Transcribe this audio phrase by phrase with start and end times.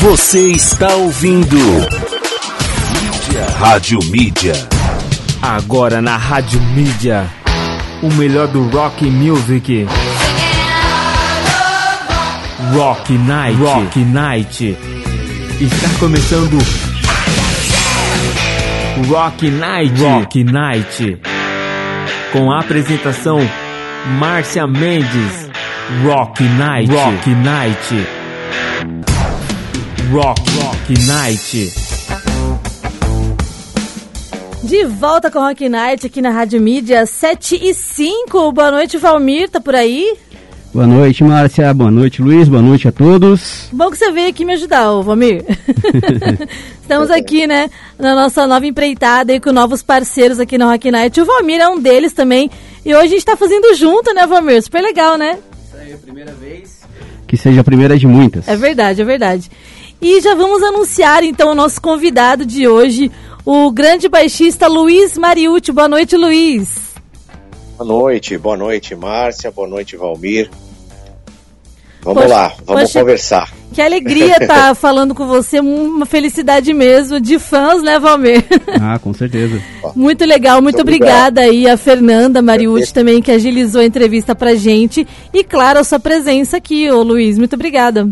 [0.00, 3.46] Você está ouvindo Mídia.
[3.58, 4.52] Rádio Mídia.
[5.42, 7.28] Agora na Rádio Mídia,
[8.02, 9.86] o melhor do rock music.
[12.72, 13.60] Rock Night.
[13.60, 14.76] Rock Night.
[15.60, 16.58] Está começando
[19.08, 20.02] Rock Night.
[20.02, 21.18] Rock Night.
[22.32, 23.38] Com a apresentação
[24.18, 25.50] Márcia Mendes.
[26.02, 26.90] Rock Night.
[26.90, 28.17] Rock Night.
[30.10, 31.70] Rock Rock Night.
[34.64, 38.52] De volta com Rock Night aqui na Rádio Mídia 7 e 5.
[38.52, 40.16] Boa noite, Valmir, tá por aí?
[40.72, 41.74] Boa noite, Márcia.
[41.74, 42.48] Boa noite, Luiz.
[42.48, 43.68] Boa noite a todos.
[43.70, 45.44] Bom que você veio aqui me ajudar, ô Valmir.
[46.80, 51.20] Estamos aqui, né, na nossa nova empreitada aí com novos parceiros aqui no Rock Night.
[51.20, 52.50] O Valmir é um deles também.
[52.82, 54.62] E hoje a gente tá fazendo junto, né, Valmir?
[54.62, 55.38] Super legal, né?
[55.66, 56.78] Isso aí, é a primeira vez.
[57.26, 58.48] Que seja a primeira de muitas.
[58.48, 59.50] É verdade, é verdade.
[60.00, 63.10] E já vamos anunciar então o nosso convidado de hoje,
[63.44, 65.72] o grande baixista Luiz Mariucci.
[65.72, 66.94] Boa noite, Luiz.
[67.76, 70.50] Boa noite, boa noite, Márcia, boa noite, Valmir.
[72.00, 73.52] Vamos poxa, lá, vamos poxa, conversar.
[73.72, 78.44] Que alegria estar tá falando com você, uma felicidade mesmo, de fãs, né, Valmir?
[78.80, 79.60] Ah, com certeza.
[79.96, 84.54] Muito legal, muito, muito obrigada aí a Fernanda Mariucci também, que agilizou a entrevista pra
[84.54, 85.06] gente.
[85.34, 88.08] E claro, a sua presença aqui, ô Luiz, muito obrigada.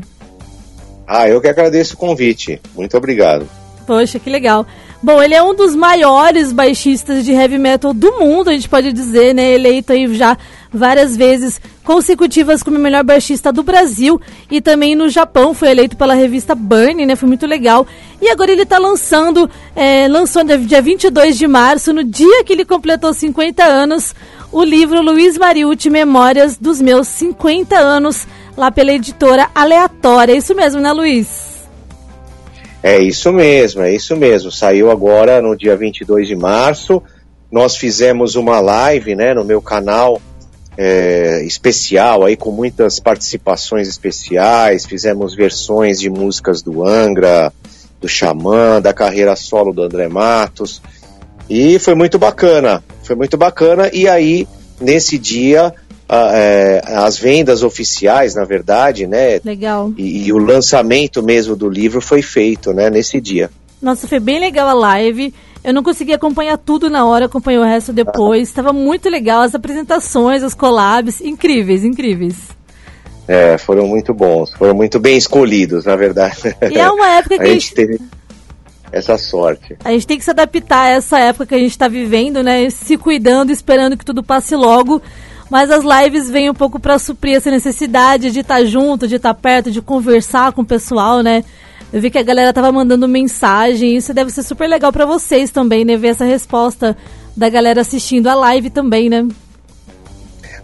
[1.06, 2.60] Ah, eu que agradeço o convite.
[2.74, 3.48] Muito obrigado.
[3.86, 4.66] Poxa, que legal.
[5.00, 8.92] Bom, ele é um dos maiores baixistas de heavy metal do mundo, a gente pode
[8.92, 9.52] dizer, né?
[9.52, 10.36] Eleito aí já
[10.72, 15.96] várias vezes consecutivas como o melhor baixista do Brasil e também no Japão foi eleito
[15.96, 17.14] pela revista Burn, né?
[17.14, 17.86] Foi muito legal.
[18.20, 22.64] E agora ele está lançando, é, lançou dia 22 de março, no dia que ele
[22.64, 24.14] completou 50 anos,
[24.50, 30.32] o livro Luiz Mariucci Memórias dos Meus 50 Anos, lá pela editora Aleatória.
[30.32, 31.56] É isso mesmo, né, Luiz?
[32.82, 34.50] É isso mesmo, é isso mesmo.
[34.50, 37.02] Saiu agora no dia 22 de março.
[37.50, 40.20] Nós fizemos uma live, né, no meu canal
[40.76, 44.86] é, especial, aí com muitas participações especiais.
[44.86, 47.52] Fizemos versões de músicas do Angra,
[48.00, 50.82] do Xamã, da carreira solo do André Matos.
[51.48, 53.90] E foi muito bacana, foi muito bacana.
[53.92, 54.46] E aí,
[54.80, 55.72] nesse dia,
[56.08, 59.40] é, as vendas oficiais, na verdade, né?
[59.44, 59.92] Legal.
[59.96, 62.88] E, e, o lançamento mesmo do livro foi feito, né?
[62.88, 63.50] Nesse dia.
[63.82, 65.34] Nossa, foi bem legal a live.
[65.64, 68.48] Eu não consegui acompanhar tudo na hora, acompanhei o resto depois.
[68.48, 72.36] Estava muito legal as apresentações, os collabs, incríveis, incríveis.
[73.26, 76.56] É, foram muito bons, foram muito bem escolhidos, na verdade.
[76.70, 78.00] E é uma época que a gente, a gente teve
[78.92, 79.76] essa sorte.
[79.84, 82.70] A gente tem que se adaptar a essa época que a gente está vivendo, né?
[82.70, 85.02] Se cuidando, esperando que tudo passe logo
[85.50, 89.16] mas as lives vêm um pouco para suprir essa necessidade de estar tá junto, de
[89.16, 91.44] estar tá perto, de conversar com o pessoal, né?
[91.92, 95.50] Eu vi que a galera tava mandando mensagem, isso deve ser super legal para vocês
[95.50, 95.96] também, né?
[95.96, 96.96] Ver essa resposta
[97.36, 99.26] da galera assistindo a live também, né?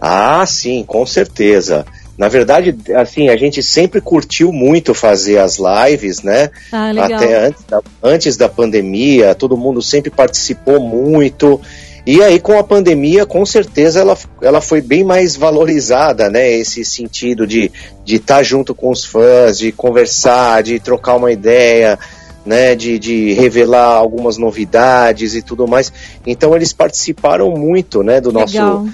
[0.01, 1.85] Ah, sim, com certeza.
[2.17, 6.49] Na verdade, assim, a gente sempre curtiu muito fazer as lives, né?
[6.71, 6.91] Ah.
[6.91, 11.59] Até antes da, antes da pandemia, todo mundo sempre participou muito.
[12.05, 16.51] E aí, com a pandemia, com certeza ela, ela foi bem mais valorizada, né?
[16.51, 21.31] Esse sentido de estar de tá junto com os fãs, de conversar, de trocar uma
[21.31, 21.97] ideia,
[22.45, 22.75] né?
[22.75, 25.93] De, de revelar algumas novidades e tudo mais.
[26.27, 28.19] Então, eles participaram muito, né?
[28.19, 28.85] Do Legal.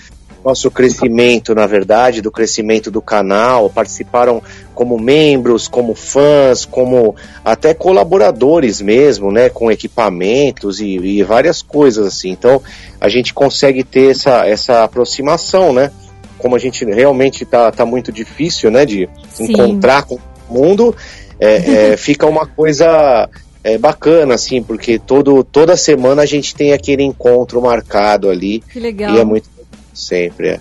[0.44, 4.42] Nosso crescimento, na verdade, do crescimento do canal, participaram
[4.74, 12.08] como membros, como fãs, como até colaboradores mesmo, né, com equipamentos e, e várias coisas
[12.08, 12.30] assim.
[12.30, 12.62] Então,
[13.00, 15.92] a gente consegue ter essa, essa aproximação, né?
[16.38, 19.52] Como a gente realmente tá, tá muito difícil, né, de Sim.
[19.52, 20.96] encontrar com o mundo,
[21.40, 23.30] é, é, fica uma coisa
[23.62, 28.62] é bacana, assim, porque todo, toda semana a gente tem aquele encontro marcado ali.
[28.62, 29.14] Que legal.
[29.14, 29.50] E é muito
[29.94, 30.60] Sempre é.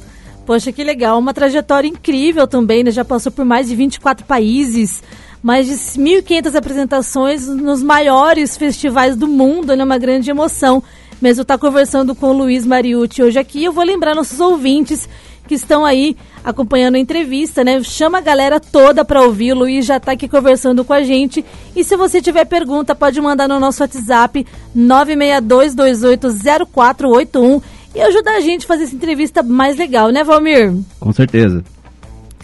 [0.49, 1.19] Poxa, que legal.
[1.19, 2.91] Uma trajetória incrível também, né?
[2.91, 5.03] Já passou por mais de 24 países,
[5.43, 9.85] mais de 1.500 apresentações nos maiores festivais do mundo, né?
[9.85, 10.83] Uma grande emoção.
[11.21, 15.07] Mesmo estar tá conversando com o Luiz Mariucci hoje aqui, eu vou lembrar nossos ouvintes
[15.49, 17.83] que estão aí acompanhando a entrevista, né?
[17.83, 19.53] Chama a galera toda para ouvir.
[19.53, 21.45] O Luiz já está aqui conversando com a gente.
[21.75, 24.47] E se você tiver pergunta, pode mandar no nosso WhatsApp
[24.77, 27.61] 962280481
[27.99, 30.73] e ajuda a gente a fazer essa entrevista mais legal, né, Valmir?
[31.01, 31.65] Com certeza.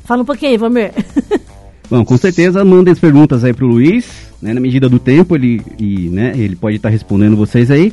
[0.04, 0.90] Fala um pouquinho aí, Valmir.
[1.88, 4.04] Bom, com certeza mandem as perguntas aí pro Luiz,
[4.42, 7.92] né, na medida do tempo, ele, e, né, ele pode estar tá respondendo vocês aí.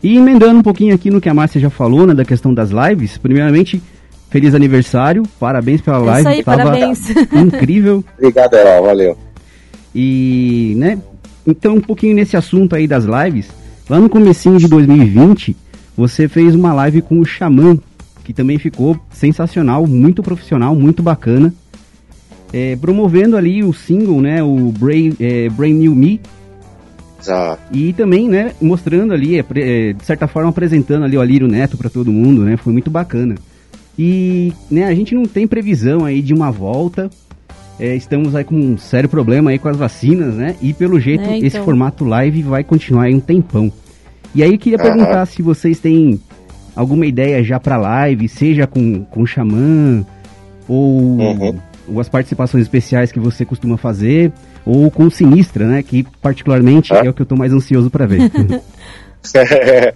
[0.00, 2.70] E emendando um pouquinho aqui no que a Márcia já falou, né, da questão das
[2.70, 3.82] lives, primeiramente,
[4.30, 7.10] feliz aniversário, parabéns pela live, Isso aí, parabéns.
[7.34, 8.04] incrível.
[8.16, 9.18] Obrigado, Elal, valeu.
[9.92, 10.98] E, né,
[11.44, 13.48] então um pouquinho nesse assunto aí das lives,
[13.90, 15.56] lá no comecinho de 2020,
[15.96, 17.78] você fez uma live com o Xamã,
[18.24, 21.52] que também ficou sensacional, muito profissional, muito bacana.
[22.52, 26.20] É, promovendo ali o single, né, o Brain, é, Brain New Me.
[27.20, 27.60] Exato.
[27.72, 31.76] E também, né, mostrando ali, é, é de certa forma apresentando ali o Alírio Neto
[31.76, 33.34] para todo mundo, né, foi muito bacana.
[33.98, 37.10] E, né, a gente não tem previsão aí de uma volta,
[37.78, 40.54] é, estamos aí com um sério problema aí com as vacinas, né?
[40.62, 41.46] E pelo jeito É, então.
[41.46, 43.72] esse formato live vai continuar aí um tempão.
[44.34, 44.84] E aí eu queria Aham.
[44.88, 46.20] perguntar se vocês têm
[46.74, 50.04] alguma ideia já pra live, seja com, com o Xamã,
[50.68, 51.58] ou, Uhum.
[51.88, 54.32] ou as participações especiais que você costuma fazer,
[54.66, 55.82] ou com o Sinistra, né?
[55.82, 57.02] Que particularmente Ah.
[57.04, 58.30] é o que eu tô mais ansioso pra ver.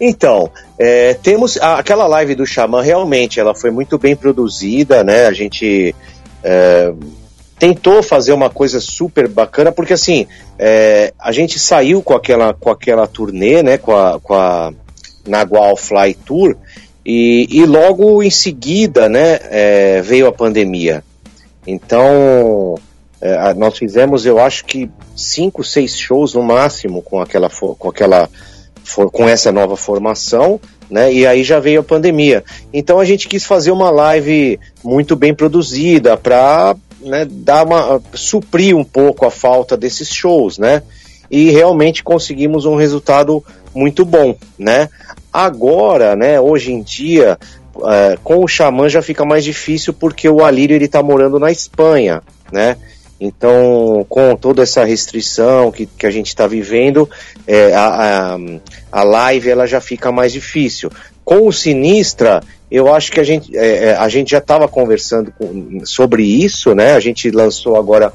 [0.00, 5.26] então, é, temos a- aquela live do Xamã, realmente, ela foi muito bem produzida, né?
[5.26, 5.94] A gente
[6.42, 6.92] é,
[7.58, 10.26] tentou fazer uma coisa super bacana, porque assim,
[10.58, 13.78] é, a gente saiu com aquela, com aquela turnê, né?
[13.78, 14.72] Com a, com a
[15.26, 16.56] Nagual Fly Tour,
[17.04, 19.38] e, e logo em seguida, né?
[19.44, 21.04] é, veio a pandemia.
[21.66, 22.78] Então,
[23.20, 28.28] é, nós fizemos, eu acho que cinco, seis shows no máximo com aquela, com aquela,
[29.12, 30.60] com essa nova formação,
[30.90, 31.12] né?
[31.12, 32.44] E aí já veio a pandemia.
[32.72, 36.76] Então a gente quis fazer uma live muito bem produzida para
[37.28, 40.82] dar uma suprir um pouco a falta desses shows, né?
[41.30, 43.44] E realmente conseguimos um resultado
[43.74, 44.88] muito bom, né?
[45.32, 46.40] Agora, né?
[46.40, 47.38] Hoje em dia
[47.84, 51.50] é, com o Xamã já fica mais difícil porque o Alírio ele tá morando na
[51.50, 52.76] Espanha, né?
[53.18, 57.08] Então, com toda essa restrição que, que a gente está vivendo,
[57.46, 58.38] é, a, a,
[58.92, 60.90] a live ela já fica mais difícil.
[61.24, 65.32] Com o Sinistra, eu acho que a gente, é, é, a gente já estava conversando
[65.38, 66.94] com- sobre isso, né?
[66.94, 68.12] A gente lançou agora,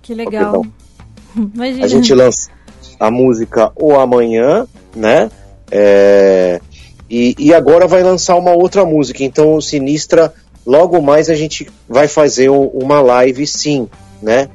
[0.00, 0.64] Que legal.
[1.54, 1.84] Imagina.
[1.84, 2.50] a gente lança
[2.98, 5.30] a música O Amanhã, né?
[5.70, 6.60] É,
[7.08, 9.22] e, e agora vai lançar uma outra música.
[9.24, 10.32] Então, o Sinistra,
[10.66, 13.88] logo mais a gente vai fazer um- uma live, sim,
[14.22, 14.48] né?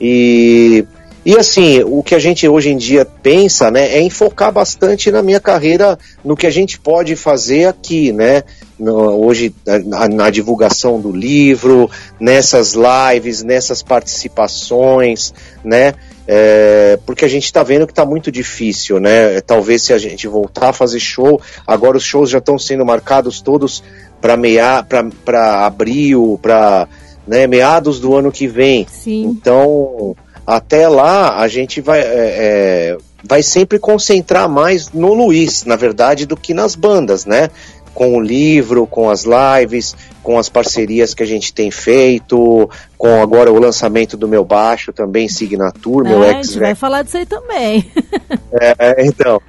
[0.00, 0.84] E,
[1.24, 5.10] e assim, o que a gente hoje em dia pensa, né, é em focar bastante
[5.10, 8.42] na minha carreira, no que a gente pode fazer aqui, né?
[8.78, 9.54] Hoje,
[9.86, 11.90] na, na divulgação do livro,
[12.20, 15.32] nessas lives, nessas participações,
[15.64, 15.94] né?
[16.28, 19.40] É, porque a gente está vendo que está muito difícil, né?
[19.40, 23.40] Talvez se a gente voltar a fazer show, agora os shows já estão sendo marcados
[23.40, 23.82] todos
[24.20, 24.84] para meia,
[25.24, 26.88] para abril, para
[27.26, 28.86] né, meados do ano que vem.
[28.90, 29.24] Sim.
[29.24, 35.76] Então, até lá, a gente vai, é, é, vai sempre concentrar mais no Luiz, na
[35.76, 37.50] verdade, do que nas bandas, né?
[37.96, 43.22] Com o livro, com as lives, com as parcerias que a gente tem feito, com
[43.22, 47.02] agora o lançamento do meu baixo também, Signature, meu É, a ex gente vai falar
[47.02, 47.90] disso aí também.
[48.60, 49.40] é, então,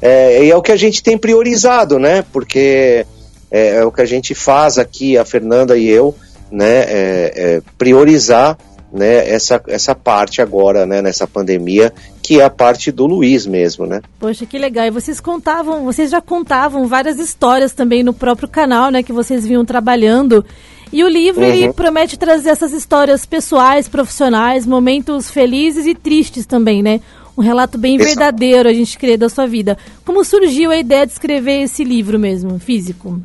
[0.00, 2.24] é, e é o que a gente tem priorizado, né?
[2.32, 3.04] Porque
[3.50, 6.14] é, é o que a gente faz aqui, a Fernanda e eu,
[6.48, 6.84] né?
[6.86, 8.56] É, é priorizar
[8.92, 11.92] né, essa, essa parte agora, né, nessa pandemia,
[12.22, 14.00] que é a parte do Luiz mesmo, né?
[14.18, 14.86] Poxa, que legal.
[14.86, 19.46] E vocês contavam, vocês já contavam várias histórias também no próprio canal, né, que vocês
[19.46, 20.44] vinham trabalhando.
[20.92, 21.72] E o livro ele Uhum.
[21.72, 27.00] promete trazer essas histórias pessoais, profissionais, momentos felizes e tristes também, né?
[27.36, 29.76] Um relato bem verdadeiro, a gente crê, da sua vida.
[30.06, 33.20] Como surgiu a ideia de escrever esse livro mesmo, físico?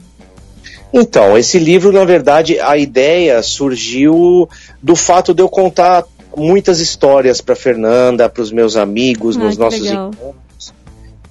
[0.94, 4.48] Então, esse livro, na verdade, a ideia surgiu
[4.82, 6.04] do fato de eu contar
[6.36, 10.10] muitas histórias para Fernanda, para os meus amigos, Ah, nos nossos legal.
[10.14, 10.74] encontros.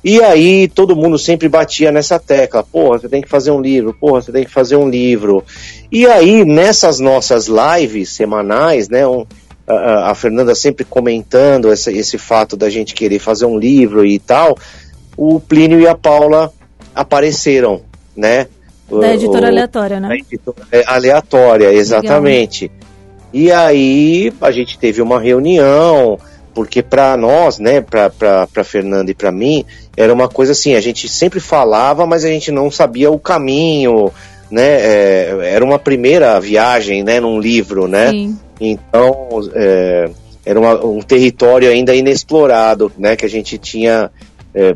[0.02, 3.92] E aí todo mundo sempre batia nessa tecla, porra, você tem que fazer um livro,
[3.92, 5.44] porra, você tem que fazer um livro.
[5.92, 9.26] E aí, nessas nossas lives semanais, né, um-
[9.68, 14.04] a- a, a Fernanda sempre comentando essa- esse fato da gente querer fazer um livro
[14.06, 14.56] e tal,
[15.18, 16.50] o Plínio e a Paula
[16.94, 17.82] apareceram,
[18.16, 18.46] né?
[18.90, 20.16] O- Da editora o- aleatória, né?
[20.16, 22.70] editora é aleatória, exatamente.
[23.32, 26.18] E aí a gente teve uma reunião,
[26.54, 29.64] porque para nós, né, para Fernanda e para mim,
[29.96, 34.10] era uma coisa assim, a gente sempre falava, mas a gente não sabia o caminho,
[34.50, 34.64] né?
[34.80, 38.10] é, era uma primeira viagem, né, num livro, né?
[38.10, 38.36] Sim.
[38.60, 40.10] Então, é,
[40.44, 44.10] era uma- um território ainda inexplorado, né, que a gente tinha
[44.54, 44.74] é,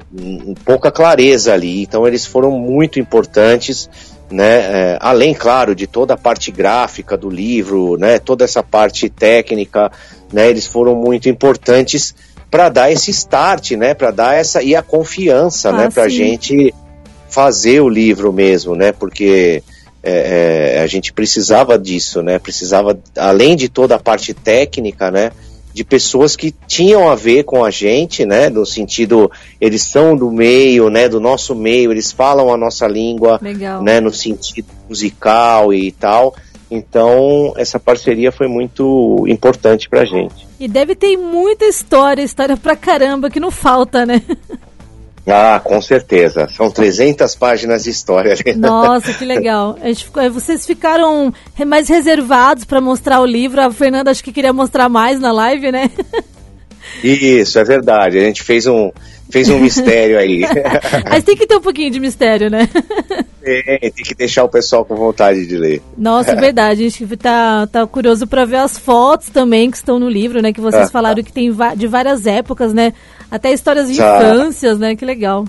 [0.65, 1.83] pouca clareza ali.
[1.83, 3.89] Então, eles foram muito importantes,
[4.31, 9.09] né, é, além, claro, de toda a parte gráfica do livro, né, toda essa parte
[9.09, 9.91] técnica,
[10.33, 12.15] né, eles foram muito importantes
[12.51, 16.75] para dar esse start, né, para dar essa e a confiança, Ah, né, para gente
[17.29, 19.63] fazer o livro mesmo, né, porque
[20.07, 22.39] é, é, a gente precisava disso, né?
[22.39, 25.33] Precisava, além de toda a parte técnica, né?
[25.75, 28.49] De pessoas que tinham a ver com a gente, né?
[28.49, 29.29] No sentido,
[29.61, 31.09] eles são do meio, né?
[31.09, 33.83] Do nosso meio, eles falam a nossa língua, Legal.
[33.83, 34.01] né?
[34.01, 36.37] No sentido musical e tal.
[36.71, 40.47] Então, essa parceria foi muito importante pra gente.
[40.61, 44.23] E deve ter muita história, história pra caramba, que não falta, né?
[45.27, 46.47] Ah, com certeza.
[46.55, 48.35] São 300 páginas de história.
[48.57, 49.77] Nossa, que legal.
[49.83, 51.33] Eh, vocês ficaram
[51.67, 53.61] mais reservados pra mostrar o livro.
[53.61, 55.91] A Fernanda acho que queria mostrar mais na live, né?
[57.03, 58.19] Isso, é verdade.
[58.19, 58.91] A gente fez um,
[59.31, 60.43] fez um mistério aí.
[61.09, 62.69] Mas tem que ter um pouquinho de mistério, né?
[63.43, 65.83] tem, tem que deixar o pessoal com vontade de ler.
[65.97, 66.85] Nossa, é verdade.
[66.85, 70.53] A gente tá, tá curioso pra ver as fotos também que estão no livro, né?
[70.53, 70.91] Que vocês Ah.
[70.91, 72.93] falaram que tem de várias épocas, né?
[73.31, 74.19] Até histórias de Tá.
[74.19, 74.95] infâncias, né?
[74.95, 75.45] Que legal.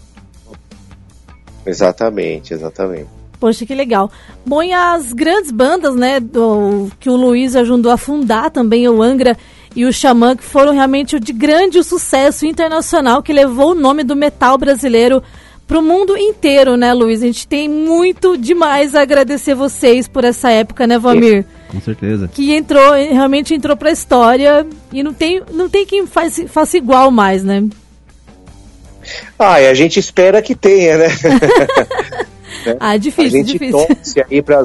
[1.66, 3.08] Exatamente, exatamente.
[3.40, 4.10] Poxa, que legal.
[4.46, 9.02] Bom, e as grandes bandas, né, do, que o Luiz ajudou a fundar também, o
[9.02, 9.38] Angra
[9.76, 14.16] e o Xamã, que foram realmente de grande sucesso internacional, que levou o nome do
[14.16, 15.22] metal brasileiro
[15.68, 17.22] pro mundo inteiro, né, Luiz?
[17.22, 21.46] A gente tem muito demais a agradecer vocês por essa época, né, Vamir?
[21.70, 22.30] Com certeza.
[22.34, 27.12] Que entrou, realmente entrou pra história e não tem, não tem quem faz, faça igual
[27.12, 27.64] mais, né?
[29.38, 31.08] Ah, e a gente espera que tenha, né?
[32.80, 33.78] Ah, a difícil, gente difícil.
[33.88, 34.60] torce aí para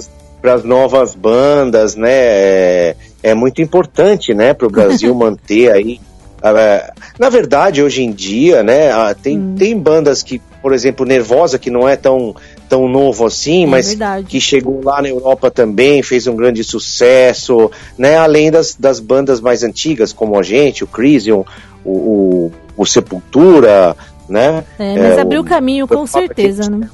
[0.55, 2.09] as novas bandas, né?
[2.11, 6.01] É, é muito importante, né, para o Brasil manter aí.
[6.43, 9.55] ah, na verdade, hoje em dia, né, ah, tem, Hum.
[9.59, 12.35] tem bandas que, por exemplo, Nervosa, que não é tão,
[12.71, 14.27] tão novo assim, É mas verdade.
[14.29, 18.17] que chegou lá na Europa também, fez um grande sucesso, né?
[18.17, 21.45] Além das, das bandas mais antigas, como a gente, o Crisium,
[21.85, 23.97] o, o, o Sepultura,
[24.29, 24.65] né?
[24.79, 26.89] É, mas É, abriu o- caminho, com certeza, né?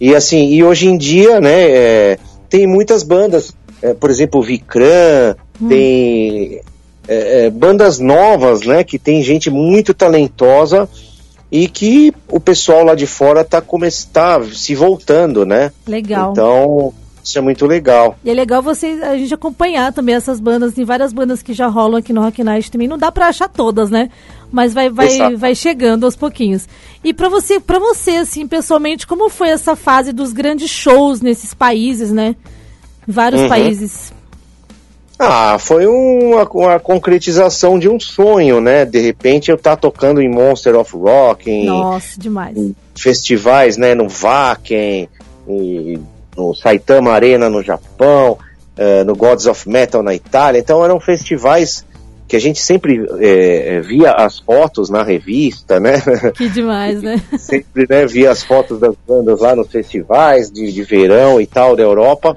[0.00, 4.42] E assim, e hoje em dia, né, é, tem muitas bandas, é, por exemplo, o
[4.44, 5.66] Vicran, Hum.
[5.68, 6.60] tem
[7.08, 10.88] é, é, bandas novas, né, que tem gente muito talentosa
[11.50, 15.72] e que o pessoal lá de fora tá, come tá se voltando, né?
[15.86, 16.32] Legal.
[16.32, 16.92] Então,
[17.24, 18.16] isso é muito legal.
[18.24, 20.74] E é legal vocês, a gente acompanhar também essas bandas.
[20.74, 22.88] Tem várias bandas que já rolam aqui no Rock Night também.
[22.88, 24.10] Não dá pra achar todas, né?
[24.50, 25.36] Mas vai, vai, Exato.
[25.36, 26.66] vai chegando aos pouquinhos.
[27.04, 31.52] E pra você, para você, assim, pessoalmente, como foi essa fase dos grandes shows nesses
[31.54, 32.34] países, né?
[33.06, 33.48] Vários Uhum.
[33.48, 34.12] países.
[35.18, 38.84] Ah, foi uma, uma concretização de um sonho, né?
[38.84, 42.56] De repente eu tá tocando em Monster of Rock, em, Nossa, demais.
[42.94, 45.08] festivais, né, no Wacken,
[46.36, 48.38] no Saitama Arena no Japão,
[48.76, 50.60] eh, no Gods of Metal na Itália.
[50.60, 51.84] Então eram festivais
[52.28, 55.94] que a gente sempre eh, via as fotos na revista, né?
[56.36, 57.20] Que demais, né?
[57.36, 61.74] sempre né, via as fotos das bandas lá nos festivais de, de verão e tal
[61.74, 62.36] da Europa.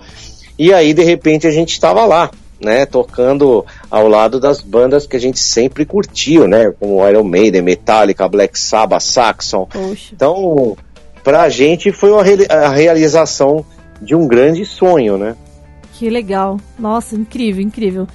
[0.58, 2.32] E aí, de repente, a gente estava lá,
[2.64, 2.86] né?
[2.86, 6.72] Tocando ao lado das bandas que a gente sempre curtiu, né?
[6.80, 9.66] Como Iron Maiden, Metallica, Black Sabbath, Saxon.
[9.66, 10.14] Poxa.
[10.14, 10.78] Então,
[11.24, 12.12] pra gente foi
[12.50, 13.66] a realização
[14.02, 15.36] de um grande sonho, né?
[15.94, 16.58] Que legal.
[16.80, 18.08] Nossa, incrível, incrível.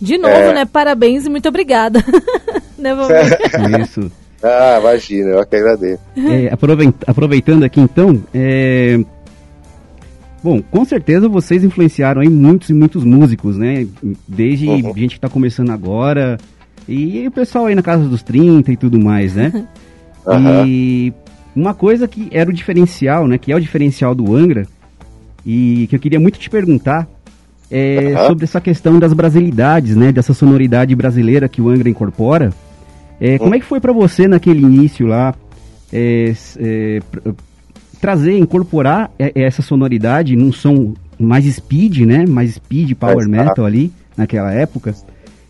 [0.00, 0.52] De novo, É.
[0.54, 0.64] né?
[0.64, 2.02] Parabéns e muito obrigada.
[2.78, 3.80] né, Valmir?
[3.82, 4.10] Isso.
[4.42, 6.00] Ah, imagina, eu que agradeço.
[6.16, 8.98] É, aproveit- aproveitando aqui então, é,
[10.44, 13.86] bom, com certeza vocês influenciaram aí muitos e muitos músicos, né?
[14.28, 14.94] Desde Uhum.
[14.94, 16.36] gente que tá começando agora
[16.86, 19.66] e o pessoal aí na casa dos 30 e tudo mais, né?
[20.26, 20.66] Aham.
[20.66, 21.14] E
[21.56, 23.38] uma coisa que era o diferencial, né?
[23.38, 24.66] Que é o diferencial do Angra
[25.46, 27.08] e que eu queria muito te perguntar
[27.70, 28.26] é Aham.
[28.26, 30.12] sobre essa questão das brasilidades, né?
[30.12, 32.52] Dessa sonoridade brasileira que o Angra incorpora.
[33.18, 35.34] É, como é que foi pra você naquele início lá
[35.90, 37.00] é, é,
[38.04, 42.26] trazer, incorporar é, essa sonoridade num som mais speed, né?
[42.28, 43.30] Mais speed, power Exato.
[43.30, 44.94] metal ali naquela época.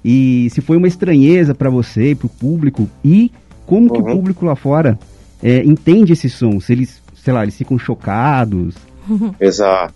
[0.04, 3.32] E se foi uma estranheza pra você e pro público e
[3.66, 4.12] como que o Uhum.
[4.12, 4.96] público lá fora
[5.42, 6.60] é, entende esse som?
[6.60, 8.76] Se eles, sei lá, eles ficam chocados.
[9.40, 9.92] Exato.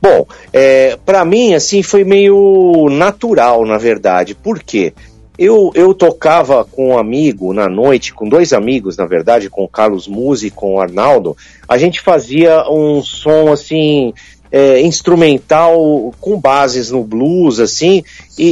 [0.00, 4.34] Bom, é, para mim, assim, foi meio natural, na verdade.
[4.34, 4.94] Por quê?
[5.42, 9.68] Eu, eu tocava com um amigo na noite, com dois amigos, na verdade, com o
[9.68, 11.34] Carlos Musi e com o Arnaldo.
[11.66, 14.12] A gente fazia um som, assim,
[14.52, 18.04] é, instrumental com bases no blues, assim,
[18.36, 18.48] e,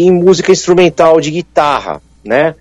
[0.00, 2.56] e- e música instrumental de guitarra, né?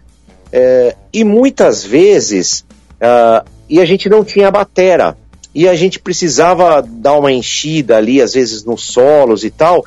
[0.51, 2.63] É, e muitas vezes,
[3.01, 5.17] ah, e a gente não tinha batera
[5.55, 9.83] e a gente precisava dar uma enchida ali, às vezes nos solos e tal,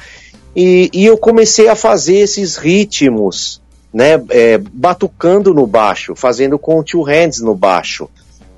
[0.56, 3.60] e, e eu comecei a fazer esses ritmos,
[3.96, 8.10] né, é, batucando no baixo, fazendo com two hands no baixo,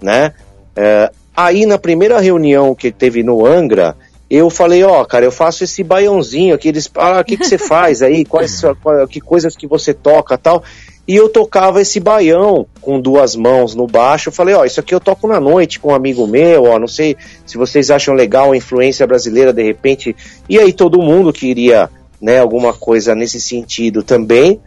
[0.02, 0.34] né,
[0.74, 3.94] É, aí na primeira reunião que teve no Angra,
[4.28, 7.56] eu falei, ó, cara, eu faço esse baiãozinho aqui, eles, ah, o que, que você
[7.56, 10.64] faz aí, quais, qual, que coisas que você toca tal,
[11.06, 14.92] e eu tocava esse baião com duas mãos no baixo, eu falei, ó, isso aqui
[14.92, 17.16] eu toco na noite com um amigo meu, ó, não sei
[17.46, 20.16] se vocês acham legal a influência brasileira de repente,
[20.48, 21.88] e aí todo mundo queria,
[22.20, 24.60] né, alguma coisa nesse sentido também,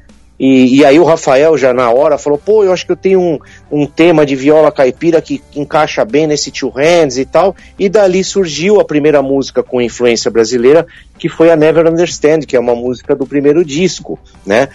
[0.44, 3.22] e, e, aí o Rafael já na hora falou, pô, eu acho que eu tenho
[3.22, 3.40] um,
[3.72, 7.56] um tema de viola caipira que, encaixa bem nesse Two Hands e tal.
[7.78, 10.88] E dali surgiu a primeira música com influência brasileira,
[11.20, 14.70] que foi a Never Understand, que é uma música do primeiro disco, né?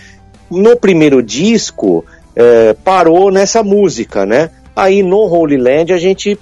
[0.49, 2.04] No primeiro disco,
[2.37, 4.50] é, parou nessa música, né?
[4.76, 6.38] Aí no Holy Land a gente...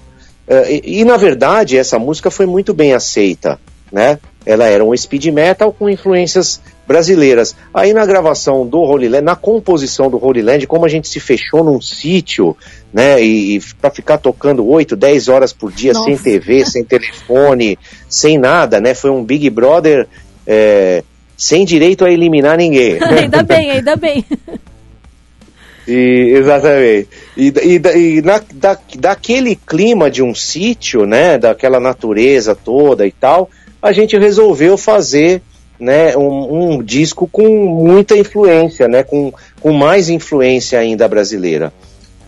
[0.46, 3.58] É, e, e na verdade essa música foi muito bem aceita,
[3.90, 4.18] né?
[4.44, 7.56] Ela era um speed metal com influências brasileiras.
[7.72, 11.20] Aí na gravação do Holy Land, na composição do Holy Land, como a gente se
[11.20, 12.56] fechou num sítio,
[12.92, 16.04] né, e, e para ficar tocando 8, 10 horas por dia Nossa.
[16.04, 20.06] sem TV, sem telefone, sem nada, né, foi um Big Brother
[20.46, 21.02] é,
[21.36, 22.98] sem direito a eliminar ninguém.
[23.02, 24.24] ainda bem, ainda bem.
[25.86, 27.08] E, exatamente.
[27.36, 33.12] E, e, e na, da, daquele clima de um sítio, né, daquela natureza toda e
[33.12, 33.50] tal,
[33.82, 35.42] a gente resolveu fazer
[35.84, 41.72] né, um, um, disco com muita influência, né, com, com mais influência ainda brasileira.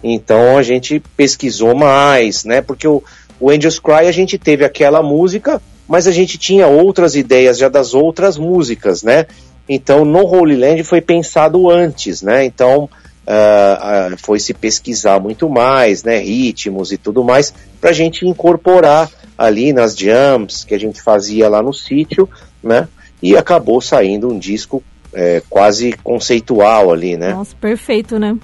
[0.04, 3.02] Então a gente pesquisou mais, né, porque o,
[3.40, 7.70] o Angels Cry a gente teve aquela música, mas a gente tinha outras ideias já
[7.70, 9.26] das outras músicas, né?
[9.68, 12.44] Então no Holy Land foi pensado antes, né?
[12.44, 12.84] Então
[13.26, 16.18] uh, uh, foi se pesquisar muito mais, né?
[16.18, 19.08] Ritmos e tudo mais, para a gente incorporar
[19.38, 22.28] ali nas jams que a gente fazia lá no sítio,
[22.62, 22.88] né?
[23.26, 27.32] E acabou saindo um disco é, quase conceitual ali, né?
[27.32, 28.36] Nossa, perfeito, né?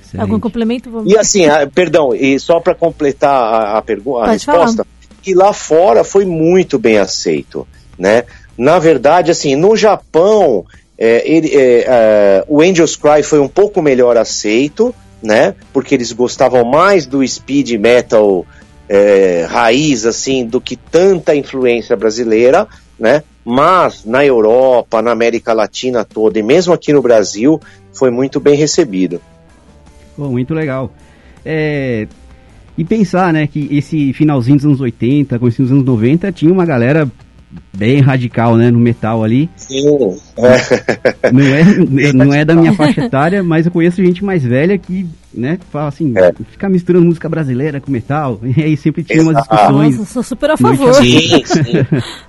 [0.00, 0.22] Excelente.
[0.22, 0.90] Algum complemento?
[0.90, 1.12] Vamos...
[1.12, 5.20] E assim, a, perdão, e só para completar a, a, pergunta, a resposta, falar.
[5.22, 7.66] que lá fora foi muito bem aceito,
[7.98, 8.24] né?
[8.56, 10.64] Na verdade, assim, no Japão,
[10.96, 15.54] é, ele, é, é, o Angels Cry foi um pouco melhor aceito, né?
[15.72, 18.46] Porque eles gostavam mais do speed metal
[18.88, 22.66] é, raiz, assim, do que tanta influência brasileira,
[22.98, 23.22] né?
[23.50, 27.58] Mas na Europa, na América Latina toda e mesmo aqui no Brasil
[27.94, 29.22] foi muito bem recebido.
[30.14, 30.92] Pô, muito legal.
[31.42, 32.06] É,
[32.76, 36.66] e pensar, né, que esse finalzinho dos anos 80, começo dos anos 90, tinha uma
[36.66, 37.10] galera
[37.74, 39.48] bem radical, né, no metal ali.
[39.56, 40.14] Sim.
[40.36, 41.32] É.
[41.32, 45.06] Não, é, não é da minha faixa etária, mas eu conheço gente mais velha que,
[45.32, 46.32] né, fala assim, é.
[46.50, 49.30] ficar misturando música brasileira com metal, e aí sempre tinha Exato.
[49.30, 49.98] umas discussões.
[49.98, 50.94] Nossa, sou super a favor.
[50.94, 51.62] Sim, sim.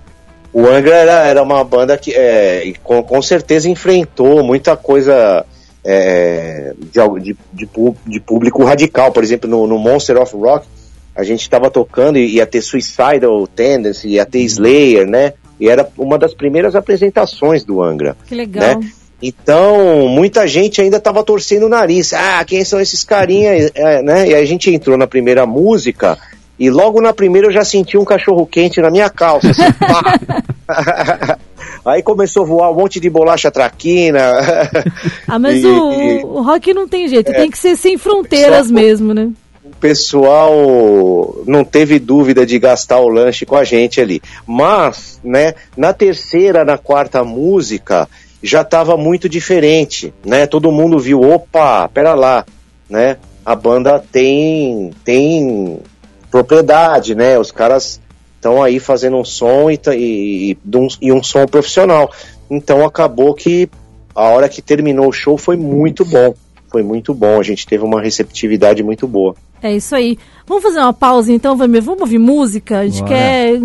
[0.52, 5.46] O Angra era, era uma banda que é, com, com certeza enfrentou muita coisa
[5.84, 7.68] é, de, de,
[8.06, 9.12] de, público radical.
[9.12, 10.68] Por exemplo, no, no Monster of Rock,
[11.16, 15.34] a gente estava tocando e ia ter Suicidal Tendency, ia ter Slayer, né?
[15.60, 18.16] E era uma das primeiras apresentações do Angra.
[18.26, 18.80] Que legal.
[18.80, 18.92] Né?
[19.22, 22.14] Então, muita gente ainda estava torcendo o nariz.
[22.14, 23.70] Ah, quem são esses carinhas?
[23.76, 24.30] É, né?
[24.30, 26.18] E a gente entrou na primeira música
[26.60, 29.50] e logo na primeira eu já senti um cachorro quente na minha calça.
[29.50, 29.62] Assim,
[31.86, 34.20] Aí começou a voar um monte de bolacha traquina.
[35.28, 37.98] Ah, mas e, o, e, o rock não tem jeito, é, tem que ser sem
[37.98, 39.32] fronteiras pessoal, mesmo, né?
[39.64, 44.22] O pessoal não teve dúvida de gastar o lanche com a gente ali.
[44.46, 48.08] Mas, né, na terceira, na quarta música,
[48.42, 50.46] já estava muito diferente, né?
[50.46, 52.46] Todo mundo viu, opa, pera lá,
[52.90, 53.18] né?
[53.46, 55.80] A banda tem tem
[56.30, 57.38] propriedade, né?
[57.38, 58.00] Os caras
[58.36, 60.58] estão aí fazendo um som e, e,
[61.02, 62.12] e, um, som profissional.
[62.50, 63.70] Então acabou que
[64.16, 66.34] a hora que terminou o show foi muito bom.
[66.70, 69.36] Foi muito bom, a gente teve uma receptividade muito boa.
[69.62, 70.18] É isso aí.
[70.48, 72.80] Vamos fazer uma pausa então, Vamos ouvir música?
[72.80, 73.14] A gente Bora.
[73.14, 73.60] quer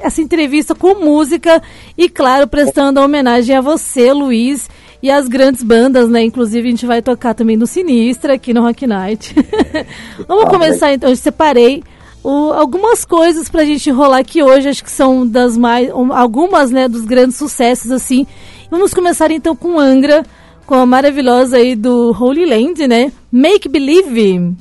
[0.00, 1.62] essa entrevista com música
[1.96, 4.68] e, claro, prestando homenagem a você, Luiz,
[5.02, 6.22] e as grandes bandas, né?
[6.22, 9.34] Inclusive a gente vai tocar também no Sinistra aqui no Rock Night.
[10.26, 11.82] Vamos começar então, eu separei
[12.26, 15.94] o, algumas coisas pra gente rolar aqui hoje, acho que são das mais.
[15.94, 18.26] Um, algumas, né, dos grandes sucessos, assim.
[18.68, 20.26] Vamos começar então com Angra,
[20.66, 23.12] com a maravilhosa aí do Holy Land, né?
[23.30, 24.56] Make Believe.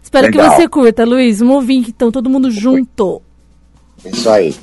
[0.00, 0.48] Espero Legal.
[0.48, 1.40] que você curta, Luiz.
[1.40, 3.20] Vamos ouvir então, todo mundo junto.
[4.04, 4.54] Isso aí.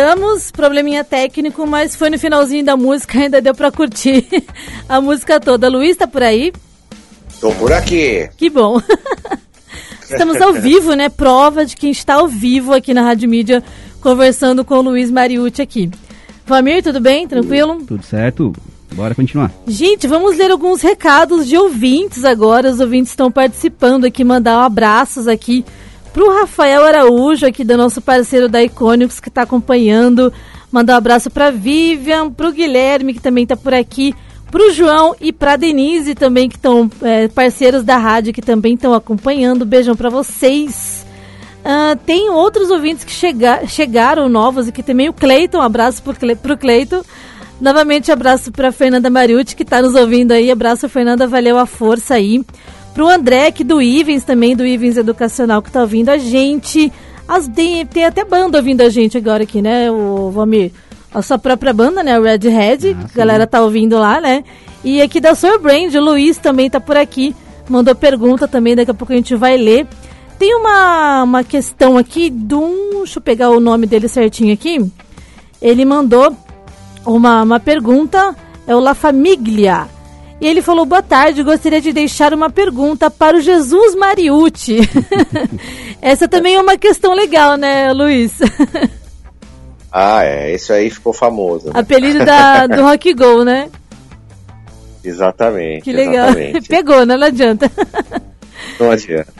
[0.00, 4.26] Voltamos, probleminha técnico, mas foi no finalzinho da música, ainda deu pra curtir
[4.88, 5.68] a música toda.
[5.68, 6.52] Luiz, tá por aí?
[7.38, 8.28] Tô por aqui.
[8.36, 8.80] Que bom.
[10.02, 11.10] Estamos ao vivo, né?
[11.10, 13.62] Prova de quem está ao vivo aqui na Rádio Mídia,
[14.00, 15.90] conversando com o Luiz Mariucci aqui.
[16.46, 17.28] Vamir, tudo bem?
[17.28, 17.84] Tranquilo?
[17.86, 18.52] Tudo certo.
[18.94, 19.52] Bora continuar.
[19.68, 22.70] Gente, vamos ler alguns recados de ouvintes agora.
[22.70, 25.64] Os ouvintes estão participando aqui, mandar um abraços aqui
[26.12, 30.32] Pro Rafael Araújo, aqui do nosso parceiro da Icônicos, que está acompanhando.
[30.70, 34.14] Mandar um abraço pra Vivian, pro Guilherme, que também está por aqui,
[34.50, 38.92] pro João e pra Denise também, que estão é, parceiros da rádio, que também estão
[38.92, 39.64] acompanhando.
[39.64, 41.06] Beijão para vocês.
[41.60, 46.14] Uh, tem outros ouvintes que chega, chegaram novos que também o Cleiton, um abraço pro,
[46.36, 47.02] pro Cleiton.
[47.60, 50.50] Novamente, abraço para Fernanda Mariucci, que está nos ouvindo aí.
[50.50, 52.42] Abraço, Fernanda, valeu a força aí.
[53.00, 56.92] Pro André, aqui do Ivens também, do Ivens Educacional, que tá ouvindo a gente.
[57.26, 60.70] As, tem, tem até banda ouvindo a gente agora aqui, né, o Vomir?
[61.10, 64.44] A sua própria banda, né, o Red Head, ah, a galera tá ouvindo lá, né?
[64.84, 67.34] E aqui da Sor Brand, o Luiz também tá por aqui,
[67.70, 69.86] mandou pergunta também, daqui a pouco a gente vai ler.
[70.38, 72.98] Tem uma, uma questão aqui de um.
[72.98, 74.78] Deixa eu pegar o nome dele certinho aqui.
[75.62, 76.36] Ele mandou
[77.06, 78.36] uma, uma pergunta,
[78.66, 79.88] é o La Famiglia.
[80.40, 84.78] E ele falou: Boa tarde, gostaria de deixar uma pergunta para o Jesus Mariucci.
[86.00, 88.32] Essa também é uma questão legal, né, Luiz?
[89.92, 90.54] ah, é.
[90.54, 91.66] Isso aí ficou famoso.
[91.66, 91.72] Né?
[91.74, 93.68] Apelido da, do Rock Go, né?
[95.04, 95.82] Exatamente.
[95.82, 96.30] Que legal.
[96.30, 96.68] Exatamente.
[96.68, 97.16] Pegou, né?
[97.16, 97.70] Não adianta.
[98.78, 99.32] Não adianta.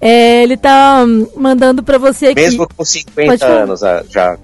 [0.00, 2.40] É, ele tá hum, mandando para você aqui.
[2.40, 4.38] Mesmo com 50 anos ah, já.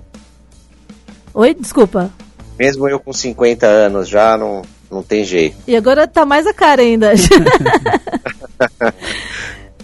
[1.35, 2.11] Oi, desculpa.
[2.59, 5.57] Mesmo eu com 50 anos já não não tem jeito.
[5.67, 7.13] E agora tá mais a cara ainda.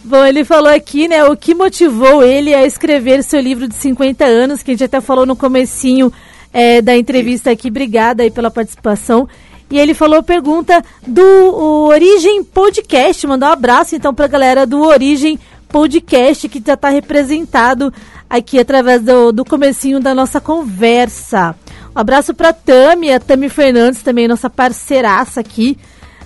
[0.05, 4.25] Bom, ele falou aqui, né, o que motivou ele a escrever seu livro de 50
[4.25, 6.13] anos, que a gente até falou no comecinho
[6.53, 7.69] é, da entrevista aqui.
[7.69, 9.29] Obrigada aí pela participação.
[9.71, 11.55] E ele falou, pergunta do
[11.89, 13.27] Origem Podcast.
[13.27, 17.93] Mandou um abraço, então, pra galera do Origem Podcast, que já está representado
[18.31, 21.55] aqui através do, do comecinho da nossa conversa.
[21.99, 25.77] Um abraço pra Tami, a Tami Fernandes também, nossa parceiraça aqui.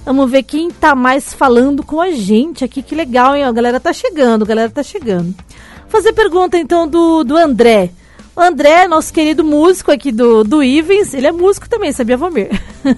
[0.05, 2.83] Vamos ver quem tá mais falando com a gente aqui.
[2.83, 3.45] Que legal, hein?
[3.45, 5.35] A galera tá chegando, a galera tá chegando.
[5.81, 7.89] Vou fazer pergunta então do, do André.
[8.37, 12.51] O André, nosso querido músico aqui do, do Ivens, ele é músico também, sabia, Vomir?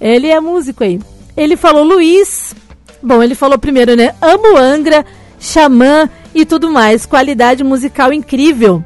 [0.00, 0.98] ele é músico aí.
[1.36, 2.56] Ele falou, Luiz.
[3.00, 4.16] Bom, ele falou primeiro, né?
[4.20, 5.06] Amo Angra,
[5.38, 7.06] Xamã e tudo mais.
[7.06, 8.82] Qualidade musical incrível.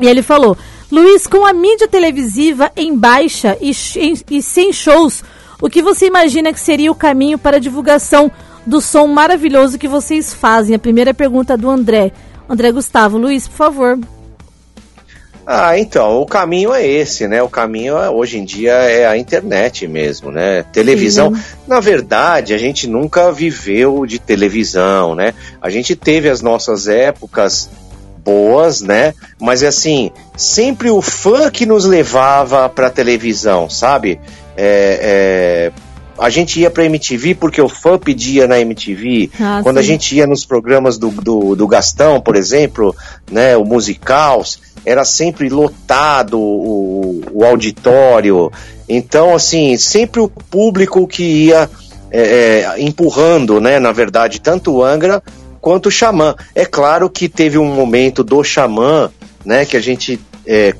[0.00, 0.56] E ele falou:
[0.90, 3.70] Luiz, com a mídia televisiva em baixa e,
[4.28, 5.22] e sem shows,
[5.62, 8.30] o que você imagina que seria o caminho para a divulgação
[8.66, 10.74] do som maravilhoso que vocês fazem?
[10.74, 12.12] A primeira pergunta do André.
[12.48, 13.98] André Gustavo, Luiz, por favor.
[15.46, 17.42] Ah, então, o caminho é esse, né?
[17.42, 20.64] O caminho é, hoje em dia é a internet mesmo, né?
[20.72, 21.34] Televisão.
[21.34, 21.42] Sim.
[21.66, 25.34] Na verdade, a gente nunca viveu de televisão, né?
[25.60, 27.68] A gente teve as nossas épocas
[28.24, 29.14] boas, né?
[29.40, 34.20] Mas assim, sempre o fã que nos levava pra televisão, sabe?
[34.56, 35.72] É, é,
[36.18, 39.30] a gente ia pra MTV porque o fã pedia na MTV.
[39.40, 39.80] Ah, Quando sim.
[39.80, 42.94] a gente ia nos programas do, do, do, Gastão, por exemplo,
[43.30, 43.56] né?
[43.56, 48.52] O Musicals, era sempre lotado o, o auditório.
[48.86, 51.70] Então, assim, sempre o público que ia
[52.10, 52.20] é,
[52.76, 53.78] é, empurrando, né?
[53.78, 55.22] Na verdade, tanto o Angra
[55.60, 56.34] quanto o Xamã.
[56.54, 59.10] É claro que teve um momento do Xamã,
[59.44, 60.74] né, que a gente é,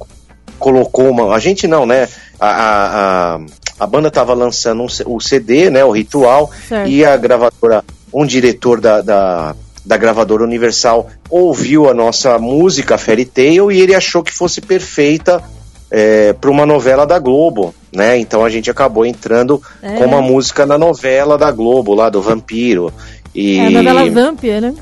[0.58, 1.34] colocou uma.
[1.34, 2.08] A gente não, né?
[2.38, 3.40] A, a,
[3.78, 5.84] a, banda estava lançando um, o CD, né?
[5.84, 6.88] O Ritual, certo.
[6.88, 13.24] e a gravadora, um diretor da, da, da gravadora Universal ouviu a nossa música Fairy
[13.24, 15.42] Tail e ele achou que fosse perfeita
[15.90, 18.18] é, para uma novela da Globo, né?
[18.18, 19.96] Então a gente acabou entrando é.
[19.96, 22.92] com uma música na novela da Globo, lá do Vampiro.
[23.34, 23.58] E...
[23.58, 24.74] É a novela Vampir, né?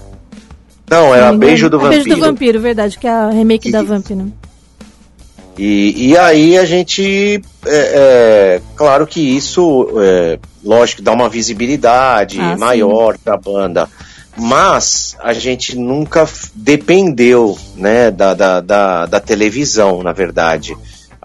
[0.90, 2.02] Não, era Beijo do Vampiro.
[2.02, 3.72] Beijo do Vampiro, verdade, que é a remake e...
[3.72, 4.28] da Vampir, né?
[5.58, 12.38] E, e aí a gente, é, é, claro que isso, é, lógico, dá uma visibilidade
[12.38, 13.88] ah, maior para a banda,
[14.36, 20.76] mas a gente nunca dependeu né, da, da, da, da televisão, na verdade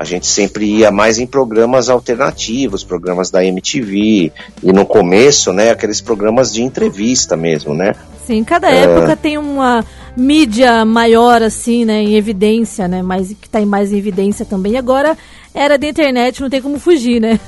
[0.03, 5.71] a gente sempre ia mais em programas alternativos, programas da MTV, e no começo, né,
[5.71, 7.95] aqueles programas de entrevista mesmo, né?
[8.27, 8.83] Sim, cada é...
[8.83, 9.83] época tem uma
[10.15, 14.77] mídia maior, assim, né, em evidência, né, mas que está mais em evidência também.
[14.77, 15.17] Agora,
[15.53, 17.39] era da internet, não tem como fugir, né?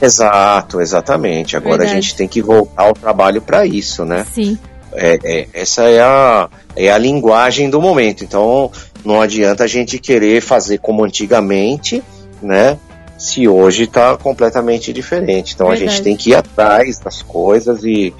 [0.00, 1.56] Exato, exatamente.
[1.56, 1.92] Agora Verdade.
[1.92, 4.26] a gente tem que voltar ao trabalho para isso, né?
[4.32, 4.58] Sim.
[4.94, 8.24] É, é, essa é a, é a linguagem do momento.
[8.24, 8.70] Então,
[9.04, 12.02] não adianta a gente querer fazer como antigamente,
[12.42, 12.78] né?
[13.18, 15.54] Se hoje está completamente diferente.
[15.54, 15.88] Então, Verdade.
[15.88, 18.12] a gente tem que ir atrás das coisas e,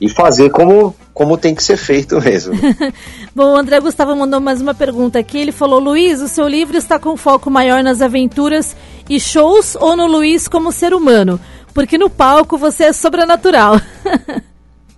[0.00, 2.54] e fazer como, como tem que ser feito mesmo.
[3.34, 5.38] Bom, o André Gustavo mandou mais uma pergunta aqui.
[5.38, 8.76] Ele falou: Luiz, o seu livro está com foco maior nas aventuras
[9.08, 11.38] e shows ou no Luiz como ser humano?
[11.72, 13.80] Porque no palco você é sobrenatural.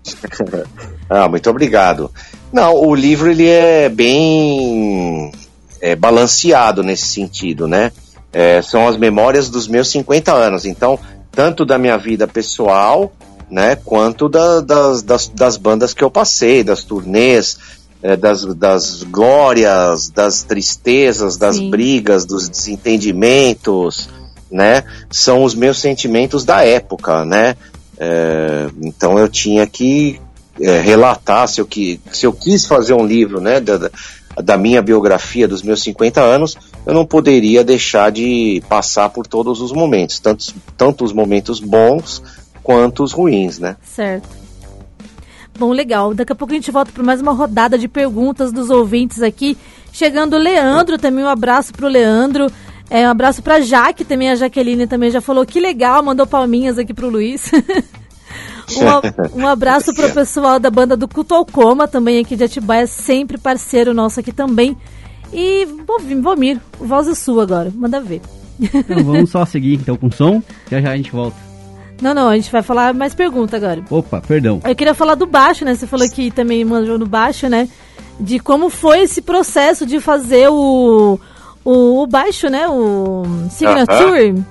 [1.09, 2.11] ah, muito obrigado.
[2.53, 5.31] Não, o livro ele é bem
[5.81, 7.93] é, balanceado nesse sentido, né?
[8.33, 10.99] É, são as memórias dos meus 50 anos, então,
[11.33, 13.13] tanto da minha vida pessoal,
[13.51, 17.59] né, quanto da, das, das, das, bandas que eu passei, das turnês,
[18.01, 21.71] é, das, das glórias, das tristezas, das Sim.
[21.71, 24.09] brigas, dos desentendimentos,
[24.51, 24.85] né?
[25.11, 27.57] São os meus sentimentos da época, né?
[28.03, 30.19] É, então eu tinha que
[30.59, 33.91] é, relatar se eu, que, se eu quis fazer um livro, né, da,
[34.43, 39.61] da- minha biografia dos meus 50 anos, eu não poderia deixar de passar por todos
[39.61, 40.47] os momentos, tanto,
[40.79, 42.23] tanto os momentos bons
[42.63, 43.77] quanto os ruins, né?
[43.85, 44.29] Certo.
[45.59, 46.15] Bom, legal.
[46.15, 49.59] Daqui a pouco a gente volta para mais uma rodada de perguntas dos ouvintes aqui.
[49.93, 52.51] Chegando o Leandro, também um abraço pro Leandro.
[52.91, 56.77] É, um abraço pra Jaque também, a Jaqueline também já falou que legal, mandou palminhas
[56.77, 57.49] aqui pro Luiz.
[59.37, 62.89] um, um abraço pro pessoal da banda do Culto ao Coma, também aqui de Atibaia,
[62.89, 64.77] sempre parceiro nosso aqui também.
[65.33, 65.67] E
[66.21, 68.21] Vomir, voz é sua agora, manda ver.
[68.61, 71.37] Então vamos só seguir então com o som, já já a gente volta.
[72.03, 73.85] Não, não, a gente vai falar mais pergunta agora.
[73.89, 74.61] Opa, perdão.
[74.65, 75.75] Eu queria falar do baixo, né?
[75.75, 77.69] Você falou que também manjou no baixo, né?
[78.19, 81.21] De como foi esse processo de fazer o,
[81.65, 82.69] o, o baixo, né?
[82.69, 84.43] O Signature.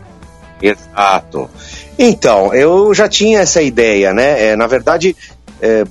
[0.62, 1.50] Exato.
[1.98, 4.50] Então, eu já tinha essa ideia, né?
[4.50, 5.15] É, na verdade,
[5.62, 5.86] é,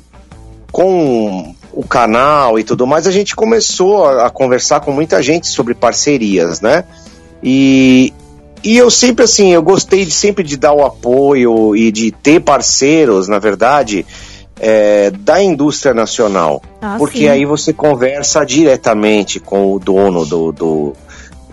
[0.71, 5.47] com o canal e tudo mais, a gente começou a, a conversar com muita gente
[5.47, 6.85] sobre parcerias, né?
[7.43, 8.13] E,
[8.63, 12.41] e eu sempre, assim, eu gostei de sempre de dar o apoio e de ter
[12.41, 14.05] parceiros, na verdade,
[14.61, 16.63] é, da indústria nacional.
[16.81, 17.29] Ah, porque sim.
[17.29, 20.93] aí você conversa diretamente com o dono do, do,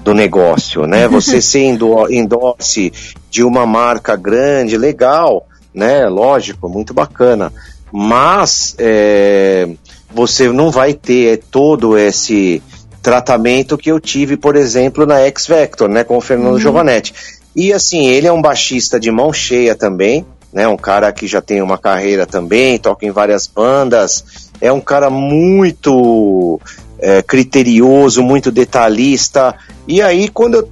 [0.06, 1.08] do negócio, né?
[1.10, 2.94] Você se endo- endorse
[3.32, 6.08] de uma marca grande, legal, né?
[6.08, 7.52] Lógico, muito bacana.
[7.92, 9.68] Mas é,
[10.14, 12.62] você não vai ter todo esse
[13.02, 16.04] tratamento que eu tive, por exemplo, na X Vector, né?
[16.04, 17.14] Com o Fernando Giovanetti.
[17.56, 20.68] E assim, ele é um baixista de mão cheia também, né?
[20.68, 24.24] Um cara que já tem uma carreira também, toca em várias bandas.
[24.62, 26.60] É um cara muito
[27.00, 29.56] é, criterioso, muito detalhista.
[29.88, 30.70] E aí, quando eu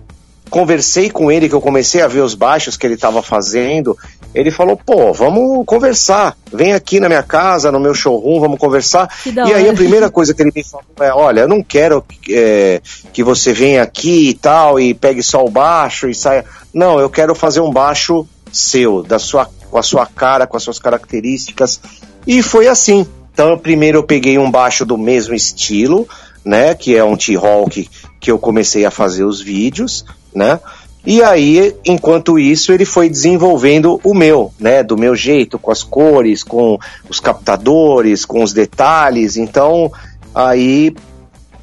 [0.49, 3.97] conversei com ele, que eu comecei a ver os baixos que ele estava fazendo,
[4.33, 6.37] ele falou: pô, vamos conversar.
[6.51, 9.09] Vem aqui na minha casa, no meu showroom, vamos conversar.
[9.25, 12.81] E aí, a primeira coisa que ele me falou é: olha, eu não quero é,
[13.11, 16.45] que você venha aqui e tal, e pegue só o baixo e saia.
[16.73, 20.63] Não, eu quero fazer um baixo seu, da sua, com a sua cara, com as
[20.63, 21.79] suas características.
[22.25, 23.05] E foi assim.
[23.33, 26.07] Então, eu- primeiro eu peguei um baixo do mesmo estilo,
[26.45, 26.75] né?
[26.75, 30.59] Que é um T-Hawk que eu comecei a fazer os vídeos, né?
[31.05, 34.81] E aí, enquanto isso, ele foi desenvolvendo o meu, né?
[34.83, 36.77] Do meu jeito, com as cores, com
[37.09, 39.35] os captadores, com os detalhes.
[39.35, 39.91] Então,
[40.33, 40.95] aí,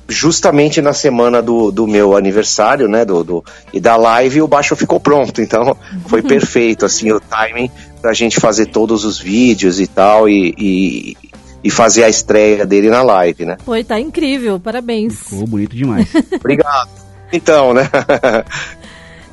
[0.09, 3.05] justamente na semana do, do meu aniversário, né?
[3.05, 5.41] Do, do, e da live, o baixo ficou pronto.
[5.41, 5.75] Então,
[6.07, 7.71] foi perfeito, assim, o timing
[8.03, 11.17] pra gente fazer todos os vídeos e tal, e, e,
[11.63, 13.57] e fazer a estreia dele na live, né?
[13.65, 15.19] Foi, tá incrível, parabéns.
[15.21, 16.09] Ficou bonito demais.
[16.33, 16.89] Obrigado.
[17.33, 17.89] Então, né?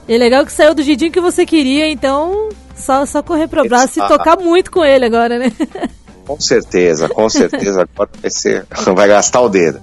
[0.08, 3.68] E é legal que saiu do jeitinho que você queria, então só, só correr pro
[3.68, 4.18] braço e Exato.
[4.18, 5.52] tocar muito com ele agora, né?
[6.26, 7.82] com certeza, com certeza.
[7.82, 8.66] Agora vai ser.
[8.94, 9.82] Vai gastar o dedo.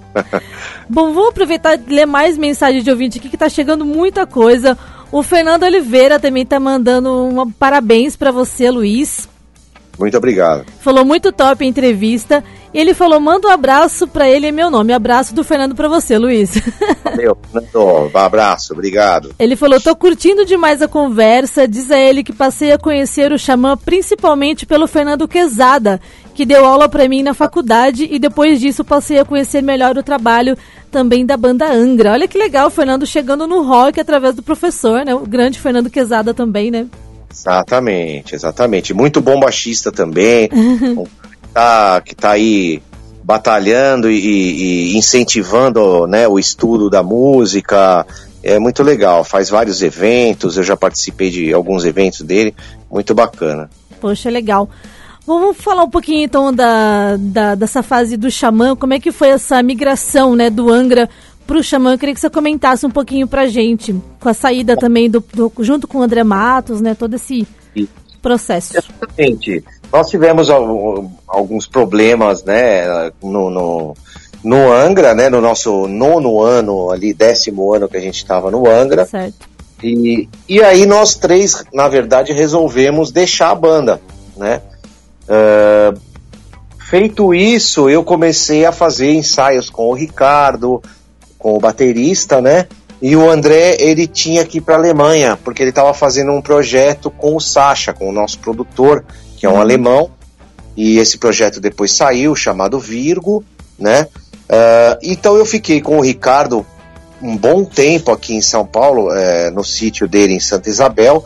[0.89, 4.79] Bom, vou aproveitar e ler mais mensagens de ouvinte aqui que tá chegando muita coisa.
[5.11, 9.29] O Fernando Oliveira também tá mandando um parabéns pra você, Luiz.
[9.99, 10.65] Muito obrigado.
[10.81, 12.43] Falou muito top a entrevista.
[12.73, 14.93] Ele falou: manda um abraço pra ele em meu nome.
[14.93, 16.61] Abraço do Fernando pra você, Luiz.
[17.05, 18.11] Valeu, Fernando.
[18.13, 19.35] Um abraço, obrigado.
[19.39, 21.69] Ele falou: tô curtindo demais a conversa.
[21.69, 26.01] Diz a ele que passei a conhecer o Xamã principalmente pelo Fernando Quezada,
[26.35, 28.09] que deu aula pra mim na faculdade.
[28.11, 30.59] E depois disso passei a conhecer melhor o trabalho
[30.91, 32.13] também da banda Angra.
[32.13, 35.15] Olha que legal, o Fernando chegando no rock através do professor, né?
[35.15, 36.87] O grande Fernando Quezada também, né?
[37.35, 38.95] Exatamente, exatamente.
[38.95, 40.49] Muito bom baixista também.
[41.53, 42.81] tá, que tá aí
[43.25, 48.07] batalhando e, e incentivando né, o estudo da música.
[48.43, 49.25] É muito legal.
[49.25, 50.57] Faz vários eventos.
[50.57, 52.55] Eu já participei de alguns eventos dele.
[52.91, 53.69] Muito bacana.
[54.01, 54.69] Poxa, legal.
[55.27, 59.29] Vamos falar um pouquinho então da, da, dessa fase do xamã, como é que foi
[59.29, 61.09] essa migração né, do Angra
[61.47, 61.93] para o xamã?
[61.93, 65.53] Eu queria que você comentasse um pouquinho pra gente, com a saída também do, do
[65.61, 67.47] junto com o André Matos, né, todo esse
[68.23, 68.79] processo.
[68.79, 69.63] Exatamente.
[69.93, 70.49] Nós tivemos
[71.29, 73.97] alguns problemas né, no, no,
[74.43, 78.69] no Angra, né, no nosso nono ano, ali, décimo ano que a gente estava no
[78.69, 79.05] Angra.
[79.05, 79.49] Certo.
[79.83, 84.01] E, e aí nós três, na verdade, resolvemos deixar a banda,
[84.37, 84.63] né?
[85.29, 86.01] Uh,
[86.79, 90.83] feito isso, eu comecei a fazer ensaios com o Ricardo,
[91.45, 92.67] com o baterista, né?
[93.03, 96.41] E o André, ele tinha que ir para a Alemanha, porque ele estava fazendo um
[96.41, 99.05] projeto com o Sasha, com o nosso produtor,
[99.37, 99.61] que é um uhum.
[99.61, 100.11] alemão.
[100.75, 103.45] E esse projeto depois saiu, chamado Virgo,
[103.79, 104.09] né?
[104.49, 106.65] Uh, então eu fiquei com o Ricardo
[107.21, 111.23] um bom tempo aqui em São Paulo, é, no sítio dele em Santa Isabel,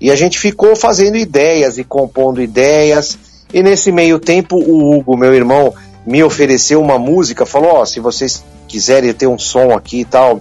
[0.00, 3.16] e a gente ficou fazendo ideias e compondo ideias.
[3.54, 5.72] E nesse meio tempo, o Hugo, meu irmão,
[6.04, 10.04] me ofereceu uma música, falou: Ó, oh, se vocês quiserem ter um som aqui e
[10.04, 10.40] tal,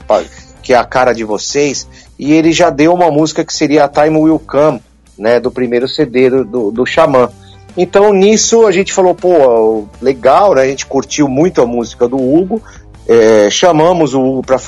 [0.62, 3.88] que é a cara de vocês, e ele já deu uma música que seria a
[3.88, 4.82] Time Will Come,
[5.18, 7.30] né, do primeiro CD do, do, do Xamã.
[7.76, 10.62] Então nisso a gente falou, pô, legal, né?
[10.62, 12.62] A gente curtiu muito a música do Hugo,
[13.08, 14.60] é, chamamos o Hugo para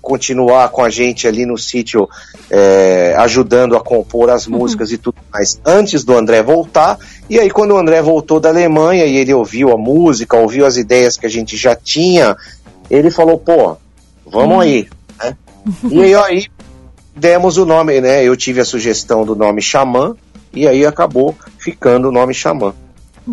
[0.00, 2.08] continuar com a gente ali no sítio,
[2.50, 4.56] é, ajudando a compor as uhum.
[4.56, 4.94] músicas uhum.
[4.94, 6.98] e tudo mais, antes do André voltar.
[7.28, 10.78] E aí, quando o André voltou da Alemanha e ele ouviu a música, ouviu as
[10.78, 12.34] ideias que a gente já tinha,
[12.90, 13.76] ele falou: pô,
[14.26, 14.60] vamos uhum.
[14.60, 14.88] aí.
[15.22, 15.36] Né?
[15.90, 16.46] e aí, aí,
[17.14, 18.24] demos o nome, né?
[18.24, 20.16] Eu tive a sugestão do nome Xamã,
[20.52, 22.74] e aí acabou ficando o nome Xamã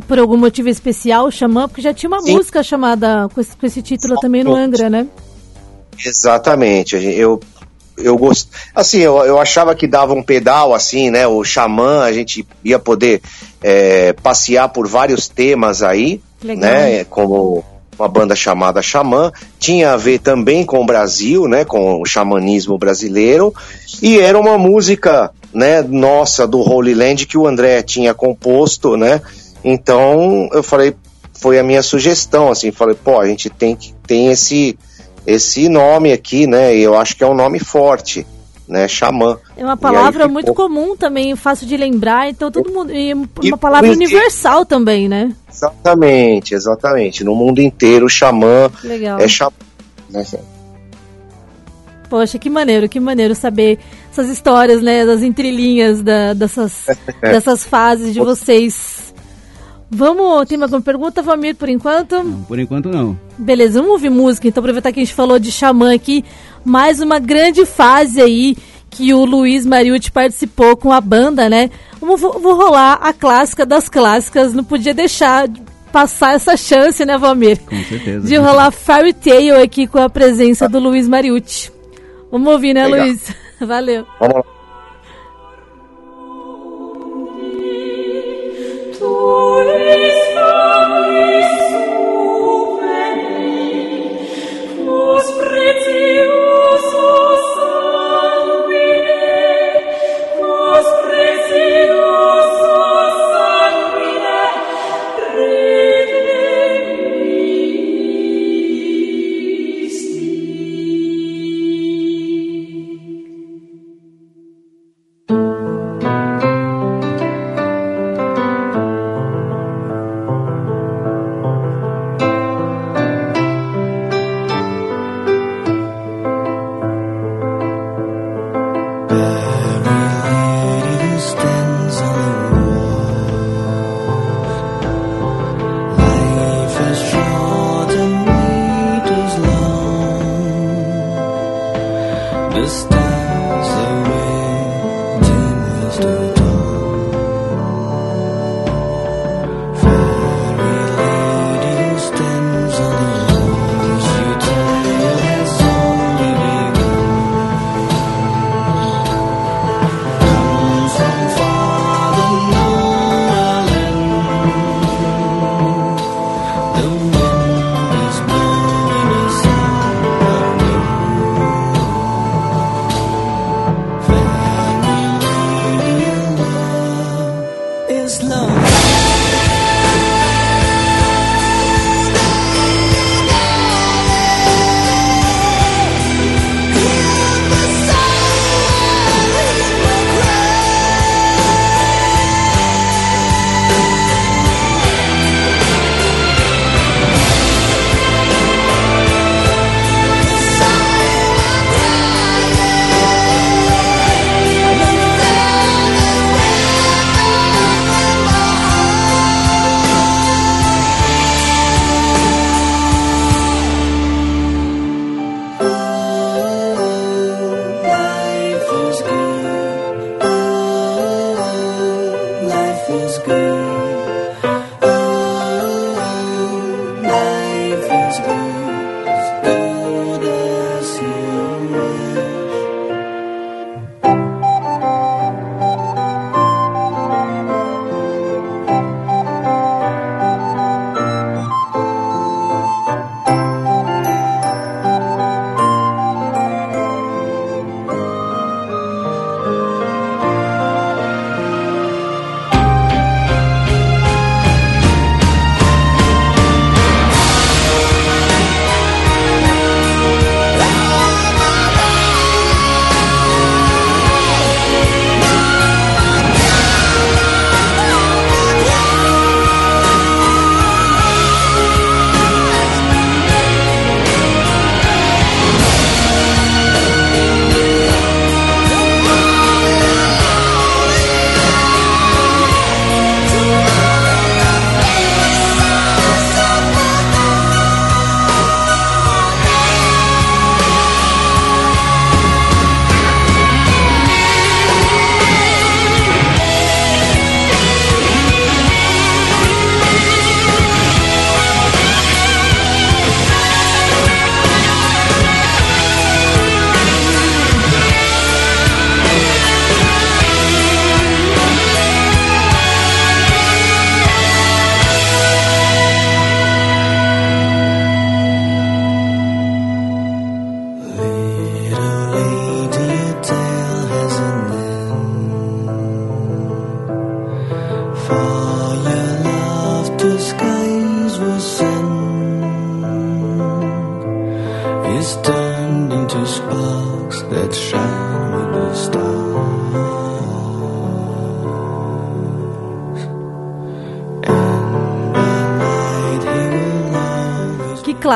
[0.08, 2.36] por algum motivo especial, Xamã, porque já tinha uma Sim.
[2.36, 5.08] música chamada com esse, com esse título Só também no Angra, né?
[6.06, 6.96] Exatamente.
[6.96, 7.40] Eu,
[7.98, 8.50] eu gost...
[8.76, 11.28] Assim, eu, eu achava que dava um pedal, assim, né?
[11.28, 13.22] O Xamã, a gente ia poder
[13.62, 16.70] é, passear por vários temas aí, Legal.
[16.70, 17.04] né?
[17.06, 17.64] Como
[17.98, 22.78] uma banda chamada Xamã, tinha a ver também com o Brasil, né, com o xamanismo
[22.78, 23.54] brasileiro,
[24.02, 29.22] e era uma música, né, nossa do Holy Land que o André tinha composto, né,
[29.64, 30.96] então eu falei,
[31.34, 34.78] foi a minha sugestão, assim, falei, pô, a gente tem que tem esse
[35.26, 36.74] esse nome aqui, né?
[36.74, 38.26] E eu acho que é um nome forte,
[38.68, 38.88] né?
[38.88, 39.38] Xamã.
[39.56, 40.30] É uma palavra ficou...
[40.34, 45.08] muito comum também, fácil de lembrar, então todo mundo e uma e, palavra universal também,
[45.08, 45.34] né?
[45.50, 47.24] Exatamente, exatamente.
[47.24, 49.20] No mundo inteiro, xamã Legal.
[49.20, 49.54] é xamã.
[50.10, 50.24] Né?
[52.10, 53.80] Poxa, que maneiro, que maneiro saber
[54.12, 56.86] essas histórias, né, das entrelinhas da, dessas,
[57.22, 59.08] dessas fases de vocês
[59.90, 62.22] Vamos, tem mais alguma pergunta, Valmir, por enquanto?
[62.22, 63.18] Não, por enquanto não.
[63.38, 66.26] Beleza, vamos ouvir música, então aproveitar que a gente falou de Xamã aqui,
[66.68, 68.58] mais uma grande fase aí
[68.90, 71.70] que o Luiz Mariucci participou com a banda, né?
[72.00, 75.62] Vamos, vou, vou rolar a clássica das clássicas, não podia deixar de
[75.92, 77.60] passar essa chance, né, Valmir?
[77.62, 78.28] Com certeza.
[78.28, 81.72] De rolar Fairy Tale aqui com a presença do Luiz Mariucci.
[82.32, 83.08] Vamos ouvir, né, Legal.
[83.08, 83.36] Luiz?
[83.60, 84.06] Valeu.
[84.20, 84.57] Vamos lá.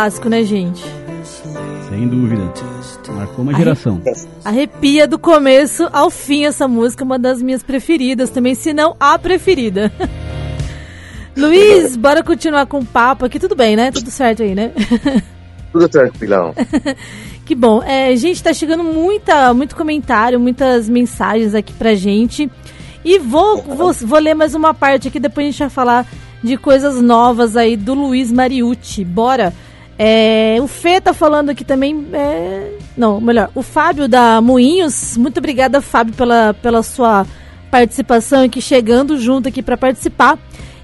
[0.01, 0.83] Clássico, né, gente?
[1.87, 2.51] Sem dúvida.
[3.09, 4.01] Marcou uma geração.
[4.43, 9.19] Arrepia do começo ao fim essa música, uma das minhas preferidas também, se não a
[9.19, 9.91] preferida.
[11.37, 13.37] Luiz, bora continuar com o papo aqui.
[13.37, 13.91] Tudo bem, né?
[13.91, 14.71] Tudo certo aí, né?
[15.71, 16.55] Tudo tranquilão.
[17.45, 17.83] que bom.
[17.83, 22.49] É, gente, tá chegando muita, muito comentário, muitas mensagens aqui pra gente.
[23.05, 26.07] E vou, vou, vou ler mais uma parte aqui, depois a gente vai falar
[26.43, 29.05] de coisas novas aí do Luiz Mariucci.
[29.05, 29.53] Bora!
[30.03, 32.07] É, o Fê tá falando aqui também.
[32.11, 35.15] É, não, melhor, o Fábio da Moinhos.
[35.15, 37.23] Muito obrigada, Fábio, pela, pela sua
[37.69, 40.39] participação aqui, chegando junto aqui para participar.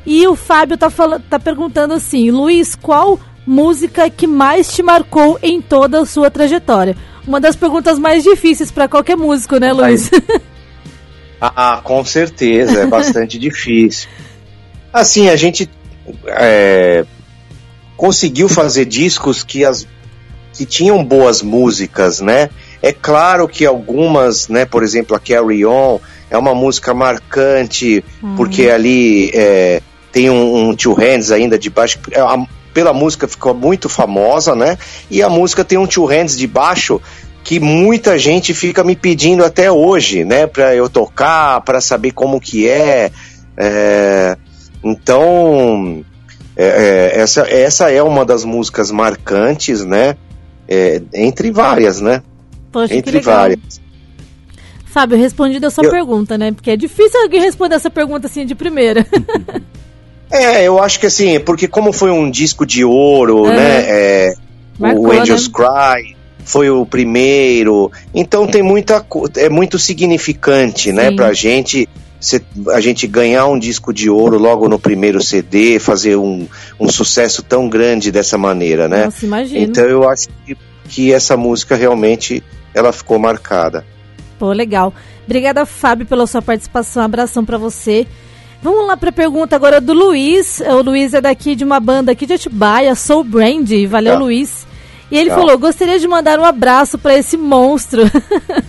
[0.06, 0.88] E o Fábio tá,
[1.28, 6.96] tá perguntando assim: Luiz, qual música que mais te marcou em toda a sua trajetória?
[7.26, 10.12] Uma das perguntas mais difíceis para qualquer músico, né, Luiz?
[11.42, 14.08] ah, com certeza, é bastante difícil.
[14.94, 15.68] Assim, a gente.
[16.28, 17.04] É,
[17.98, 19.88] conseguiu fazer discos que, as,
[20.54, 22.50] que tinham boas músicas, né?
[22.82, 28.36] É claro que algumas, né, por exemplo, a Carry On é uma música marcante, uhum.
[28.36, 29.82] porque ali é,
[30.12, 32.00] tem um, um Two Hands ainda de baixo.
[32.12, 32.38] É, a,
[32.74, 34.78] pela música ficou muito famosa, né?
[35.10, 37.02] E a música tem um Two Hands de baixo
[37.44, 40.46] que muita gente fica me pedindo até hoje, né?
[40.46, 43.10] Para eu tocar, para saber como que é.
[43.58, 44.38] é
[44.84, 46.04] então,
[46.58, 50.16] é, é, essa, essa é uma das músicas marcantes, né?
[50.68, 52.24] É, entre várias, né?
[52.72, 53.80] Poxa, entre várias.
[54.86, 55.92] Fábio, respondida a sua eu...
[55.92, 56.52] pergunta, né?
[56.52, 59.06] Porque é difícil alguém responder essa pergunta assim de primeira.
[60.32, 63.84] é, eu acho que assim, porque como foi um disco de ouro, né?
[63.88, 64.34] É,
[64.80, 65.54] Marcou, o Angels né?
[65.54, 69.06] Cry foi o primeiro, então tem muita
[69.36, 71.10] é muito significante, né, Sim.
[71.10, 71.90] né, pra gente
[72.74, 76.48] a gente ganhar um disco de ouro logo no primeiro CD, fazer um,
[76.80, 79.06] um sucesso tão grande dessa maneira, né?
[79.06, 79.62] Nossa, imagino.
[79.62, 80.58] Então eu acho que,
[80.90, 82.44] que essa música realmente
[82.74, 83.86] ela ficou marcada.
[84.40, 84.94] Pô, legal.
[85.26, 87.02] Obrigada, Fábio, pela sua participação.
[87.02, 88.08] Um abração para você.
[88.62, 90.60] Vamos lá para a pergunta agora do Luiz.
[90.62, 93.70] O Luiz é daqui de uma banda aqui de Atibaia, Soul Brand.
[93.88, 94.20] Valeu, tá.
[94.20, 94.66] Luiz.
[95.12, 95.36] E ele tá.
[95.36, 98.04] falou: gostaria de mandar um abraço para esse monstro.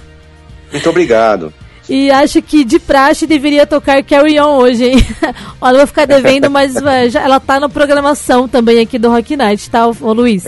[0.71, 1.53] Muito obrigado.
[1.89, 5.07] E acho que de praxe deveria tocar Carry On hoje, hein?
[5.61, 6.75] Olha, vou ficar devendo, mas
[7.11, 10.45] já, ela tá na programação também aqui do Rock Night, tá, o Luiz?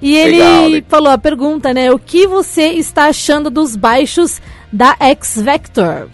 [0.00, 1.90] E ele Legal, falou a pergunta, né?
[1.90, 4.40] O que você está achando dos baixos
[4.72, 6.08] da X Vector?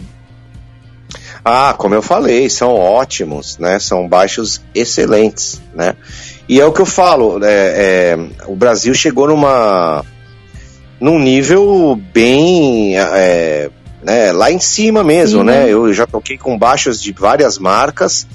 [1.45, 3.79] Ah, como eu falei, são ótimos, né?
[3.79, 5.95] São baixos excelentes, né?
[6.49, 7.49] E é o que eu falo, é,
[8.15, 10.05] é, o Brasil chegou numa
[11.01, 13.71] num nível bem é,
[14.03, 15.47] né, lá em cima mesmo, Sim.
[15.47, 15.69] né?
[15.69, 18.27] Eu já toquei com baixos de várias marcas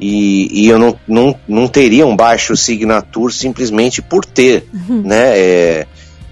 [0.00, 5.38] e, e eu não, não, não teria um baixo signature simplesmente por ter, né?
[5.38, 5.86] É,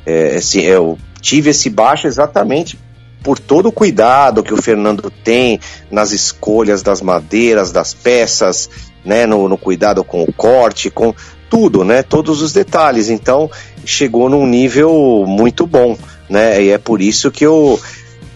[0.07, 2.79] é, assim, eu tive esse baixo exatamente
[3.23, 5.61] por todo o cuidado que o Fernando tem
[5.91, 8.71] nas escolhas das madeiras, das peças,
[9.05, 11.15] né, no, no, cuidado com o corte, com
[11.51, 13.11] tudo, né, todos os detalhes.
[13.11, 13.51] Então
[13.85, 15.97] chegou num nível muito bom,
[16.29, 17.79] né, e é por isso que eu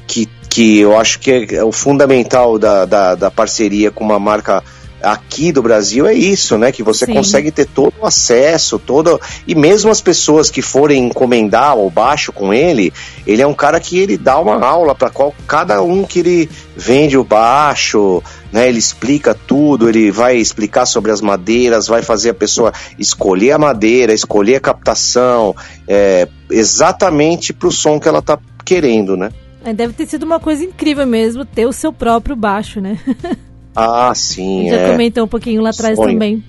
[0.06, 4.62] que, que eu acho que é o fundamental da, da, da parceria com uma marca
[5.02, 6.70] aqui do Brasil é isso, né?
[6.70, 7.14] Que você Sim.
[7.14, 12.34] consegue ter todo o acesso, todo e mesmo as pessoas que forem encomendar o baixo
[12.34, 12.92] com ele,
[13.26, 15.10] ele é um cara que ele dá uma aula para
[15.46, 18.22] cada um que ele vende o baixo,
[18.52, 18.68] né?
[18.68, 23.58] Ele explica tudo, ele vai explicar sobre as madeiras, vai fazer a pessoa escolher a
[23.58, 25.56] madeira, escolher a captação,
[25.88, 29.30] é, exatamente para o som que ela está querendo, né?
[29.64, 32.98] É, deve ter sido uma coisa incrível mesmo ter o seu próprio baixo, né?
[33.74, 34.68] Ah, sim.
[34.68, 34.90] Já é.
[34.90, 36.12] comentou um pouquinho lá atrás Sonho.
[36.12, 36.44] também.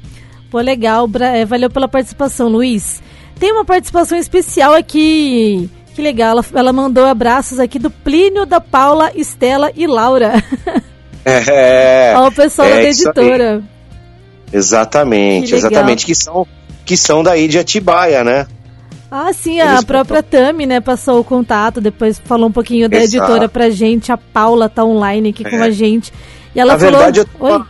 [0.51, 1.09] Pô, legal.
[1.22, 3.01] É, valeu pela participação, Luiz.
[3.39, 5.70] Tem uma participação especial aqui.
[5.95, 6.32] Que legal.
[6.32, 10.34] Ela, ela mandou abraços aqui do Plínio, da Paula, Estela e Laura.
[11.26, 12.14] É.
[12.18, 13.64] Ó, o pessoal é, da editora.
[14.51, 16.05] Exatamente, exatamente.
[16.05, 16.45] Que são,
[16.86, 18.45] que são daí de Atibaia, né?
[19.16, 22.97] Ah, sim, Eles a própria Tami, né, passou o contato, depois falou um pouquinho da
[22.97, 23.16] Exato.
[23.16, 24.11] editora pra gente.
[24.11, 25.49] A Paula tá online aqui é.
[25.51, 26.11] com a gente.
[26.55, 26.93] E ela Na falou...
[26.93, 27.66] verdade, eu tenho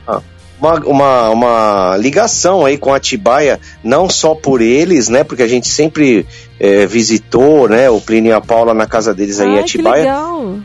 [0.58, 5.26] uma, uma, uma, ligação aí com a Atibaia, não só por eles, né?
[5.26, 6.26] Porque a gente sempre
[6.58, 7.90] é, visitou, né?
[7.90, 10.16] O Plínio e a Paula na casa deles aí em Atibaia.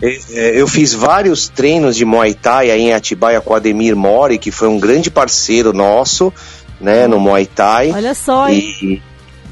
[0.00, 3.96] É, é, eu fiz vários treinos de Muay Thai aí em Atibaia com o Ademir
[3.96, 6.32] Mori, que foi um grande parceiro nosso,
[6.80, 7.08] né?
[7.08, 7.90] No Muay Thai.
[7.92, 8.62] Olha só, hein?
[8.80, 9.02] E,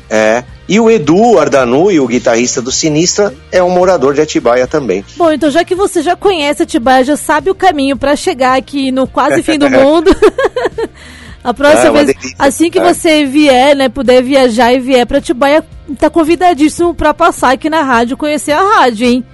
[0.09, 5.05] é, e o Edu Ardanui, o guitarrista do Sinistra, é um morador de Atibaia também.
[5.17, 8.91] Bom, então já que você já conhece Atibaia, já sabe o caminho para chegar aqui
[8.91, 10.11] no quase fim do mundo.
[11.45, 15.65] A próxima ah, vez, assim que você vier, né, puder viajar e vier para Atibaia,
[15.97, 19.25] tá convidadíssimo para passar aqui na rádio, conhecer a rádio, hein?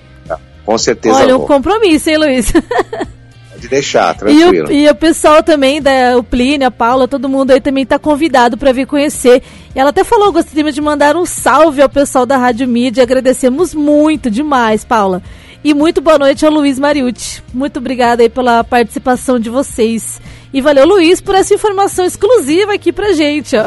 [0.65, 1.17] Com certeza.
[1.17, 2.53] Olha, um compromisso, hein, Luiz?
[3.63, 4.73] Pode deixar, tranquilo.
[4.73, 7.87] E o, e o pessoal também, da, o Plínio, a Paula, todo mundo aí também
[7.87, 9.41] tá convidado para vir conhecer.
[9.75, 13.05] E ela até falou, gostaria de mandar um salve ao pessoal da Rádio Mídia.
[13.05, 15.23] Agradecemos muito demais, Paula.
[15.63, 17.41] E muito boa noite ao Luiz Mariucci.
[17.55, 20.21] Muito obrigada aí pela participação de vocês.
[20.53, 23.67] E valeu, Luiz, por essa informação exclusiva aqui pra gente, ó.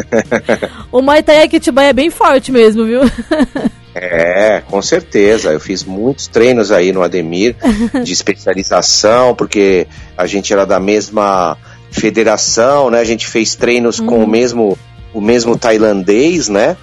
[0.92, 3.00] o Maitai Akitibai é bem forte mesmo, viu?
[3.98, 5.52] É, com certeza.
[5.52, 7.56] Eu fiz muitos treinos aí no Ademir
[8.04, 9.86] de especialização, porque
[10.16, 11.56] a gente era da mesma
[11.90, 13.00] federação, né?
[13.00, 14.06] A gente fez treinos uhum.
[14.06, 14.26] com o uhum.
[14.26, 14.78] mesmo
[15.14, 16.76] o mesmo tailandês, né?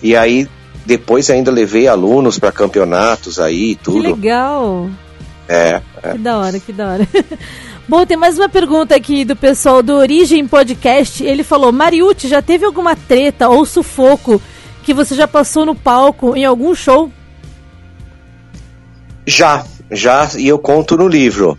[0.00, 0.48] E aí
[0.86, 4.02] depois ainda levei alunos para campeonatos aí e tudo.
[4.02, 4.88] Que legal.
[5.48, 6.12] É, é.
[6.12, 7.08] Que da hora, que da hora.
[7.88, 11.24] Bom, tem mais uma pergunta aqui do pessoal do Origem Podcast.
[11.24, 14.40] Ele falou: Mariucci, já teve alguma treta ou sufoco
[14.82, 17.10] que você já passou no palco em algum show?
[19.26, 21.56] Já, já, e eu conto no livro.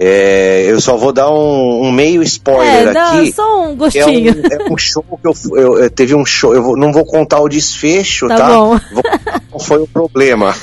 [0.00, 3.32] É, eu só vou dar um, um meio spoiler é, dá aqui.
[3.32, 4.30] Só um gostinho.
[4.30, 6.54] É um, é um show que eu, eu, eu, teve um show.
[6.54, 8.36] Eu vou, não vou contar o desfecho, tá?
[8.36, 8.48] tá?
[8.48, 8.78] Bom.
[8.92, 9.02] Vou
[9.50, 10.54] qual foi o problema.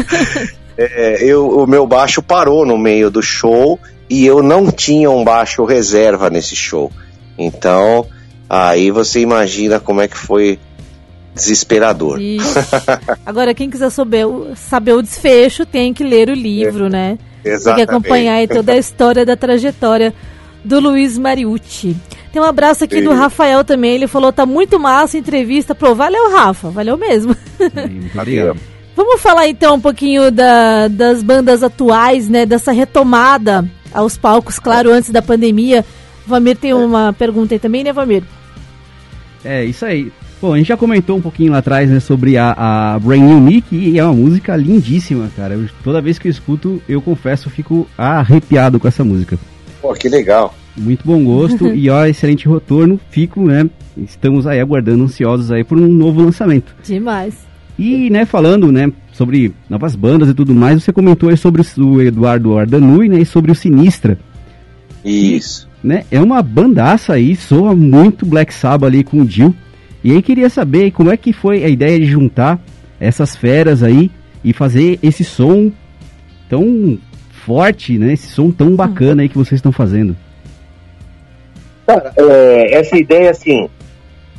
[0.78, 3.78] é, eu, o meu baixo parou no meio do show
[4.08, 6.90] e eu não tinha um baixo reserva nesse show.
[7.36, 8.06] Então,
[8.48, 10.58] aí você imagina como é que foi
[11.40, 12.18] desesperador.
[13.24, 14.26] Agora, quem quiser saber,
[14.56, 17.18] saber o desfecho tem que ler o livro, é, né?
[17.44, 17.64] Exatamente.
[17.64, 20.14] Tem que acompanhar toda a história da trajetória
[20.64, 21.96] do Luiz Mariucci.
[22.32, 23.04] Tem um abraço aqui Sim.
[23.04, 23.94] do Rafael também.
[23.94, 25.74] Ele falou: tá muito massa a entrevista.
[25.74, 26.70] Pô, valeu, Rafa.
[26.70, 27.34] Valeu mesmo.
[28.14, 28.56] Valeu.
[28.94, 32.44] Vamos falar então um pouquinho da, das bandas atuais, né?
[32.44, 35.84] Dessa retomada aos palcos, claro, antes da pandemia.
[36.26, 38.22] Vamir tem uma pergunta aí também, né, Vamir?
[39.44, 40.12] É, isso aí.
[40.40, 43.40] Bom, a gente já comentou um pouquinho lá atrás, né, sobre a, a Brand New
[43.40, 45.52] Nick e é uma música lindíssima, cara.
[45.52, 49.38] Eu, toda vez que eu escuto, eu confesso, eu fico arrepiado com essa música.
[49.82, 50.54] Pô, que legal.
[50.74, 52.98] Muito bom gosto e ó, excelente retorno.
[53.10, 53.68] Fico, né,
[53.98, 56.74] estamos aí aguardando ansiosos aí por um novo lançamento.
[56.82, 57.34] Demais.
[57.78, 62.00] E, né, falando, né, sobre novas bandas e tudo mais, você comentou aí sobre o
[62.00, 64.18] Eduardo Ardanui, né, e sobre o Sinistra.
[65.04, 65.68] Isso.
[65.84, 69.54] E, né, é uma bandaça aí, soa muito Black Sabbath ali com o Jill.
[70.02, 72.58] E aí queria saber como é que foi a ideia de juntar
[72.98, 74.10] essas feras aí
[74.42, 75.70] e fazer esse som
[76.48, 76.98] tão
[77.44, 78.12] forte, né?
[78.12, 80.16] Esse som tão bacana aí que vocês estão fazendo.
[81.86, 83.68] Cara, é, essa ideia, assim,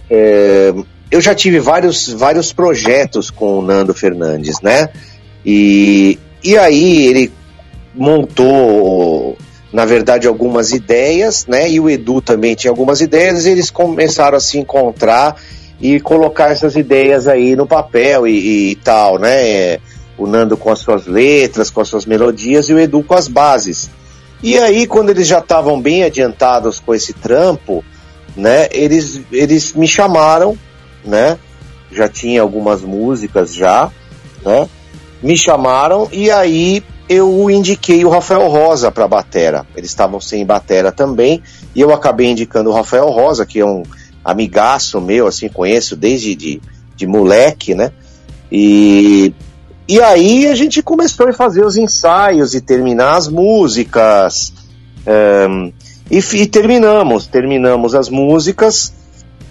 [0.10, 0.74] é,
[1.10, 4.90] eu já tive vários, vários projetos com o Nando Fernandes, né?
[5.46, 7.32] E, e aí ele
[7.94, 9.38] montou
[9.72, 11.70] na verdade, algumas ideias, né?
[11.70, 15.38] E o Edu também tinha algumas ideias, e eles começaram a se encontrar
[15.80, 19.50] e colocar essas ideias aí no papel e, e tal, né?
[19.50, 19.80] É,
[20.18, 23.28] o Nando com as suas letras, com as suas melodias e o Edu com as
[23.28, 23.90] bases.
[24.44, 27.84] E aí, quando eles já estavam bem adiantados com esse trampo,
[28.36, 28.68] né?
[28.72, 30.58] Eles, eles me chamaram,
[31.06, 31.38] né?
[31.92, 33.90] Já tinha algumas músicas já,
[34.44, 34.68] né?
[35.22, 39.66] Me chamaram e aí eu indiquei o Rafael Rosa para batera.
[39.76, 41.42] Eles estavam sem batera também
[41.76, 43.84] e eu acabei indicando o Rafael Rosa, que é um
[44.24, 46.62] amigaço meu, assim, conheço desde de,
[46.96, 47.92] de moleque, né?
[48.52, 49.34] E,
[49.88, 54.54] e aí a gente começou a fazer os ensaios e terminar as músicas.
[55.08, 55.72] Um,
[56.10, 58.94] e, e, terminamos, terminamos as músicas,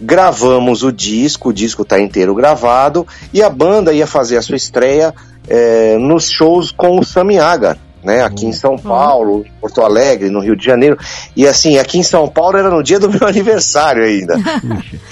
[0.00, 4.56] gravamos o disco, o disco está inteiro gravado, e a banda ia fazer a sua
[4.56, 5.14] estreia
[5.50, 8.22] é, nos shows com o Sami Agar né?
[8.22, 10.98] Aqui em São Paulo, em Porto Alegre, no Rio de Janeiro.
[11.36, 14.36] E assim, aqui em São Paulo era no dia do meu aniversário ainda.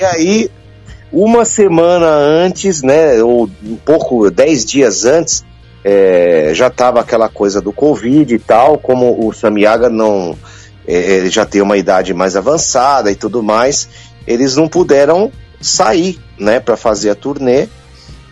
[0.01, 0.51] e aí,
[1.13, 3.23] uma semana antes, né?
[3.23, 5.45] Ou um pouco, dez dias antes,
[5.85, 10.37] é, já tava aquela coisa do Covid e tal, como o Samiaga não.
[10.87, 13.89] É, ele já tem uma idade mais avançada e tudo mais,
[14.27, 15.31] eles não puderam
[15.61, 17.69] sair, né, para fazer a turnê.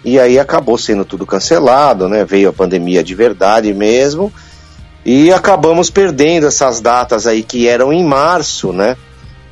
[0.04, 2.24] E aí acabou sendo tudo cancelado, né?
[2.24, 4.32] Veio a pandemia de verdade mesmo.
[5.04, 8.96] E acabamos perdendo essas datas aí que eram em março, né?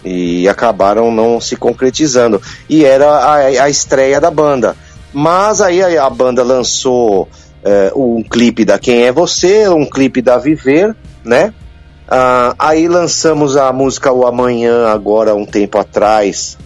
[0.05, 2.41] E acabaram não se concretizando.
[2.69, 4.77] E era a, a estreia da banda.
[5.13, 7.29] Mas aí a, a banda lançou
[7.63, 11.55] é, um clipe da Quem é Você, um clipe da Viver, né?
[12.07, 16.59] Ah, aí lançamos a música O Amanhã, agora um tempo atrás,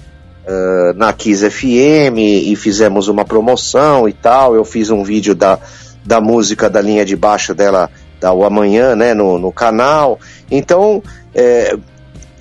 [0.49, 4.55] uh, na Kiss FM, e fizemos uma promoção e tal.
[4.55, 5.59] Eu fiz um vídeo da,
[6.05, 7.91] da música da linha de baixo dela
[8.21, 10.19] da O Amanhã, né, no, no canal.
[10.51, 11.03] Então,
[11.35, 11.77] é,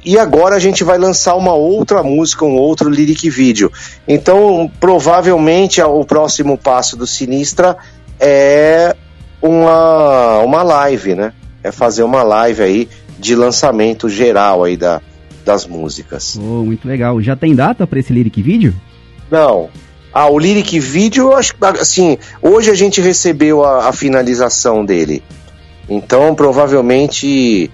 [0.03, 3.71] e agora a gente vai lançar uma outra música, um outro lyric vídeo.
[4.07, 7.75] Então, provavelmente o próximo passo do Sinistra
[8.19, 8.95] é
[9.41, 11.33] uma, uma live, né?
[11.61, 12.89] É fazer uma live aí
[13.19, 15.01] de lançamento geral aí da,
[15.47, 16.37] das músicas.
[16.37, 17.19] Oh, muito legal.
[17.21, 18.75] Já tem data para esse lyric vídeo?
[19.31, 19.69] Não.
[20.13, 25.23] Ah, o lyric vídeo, acho que assim, hoje a gente recebeu a, a finalização dele.
[25.89, 27.71] Então, provavelmente,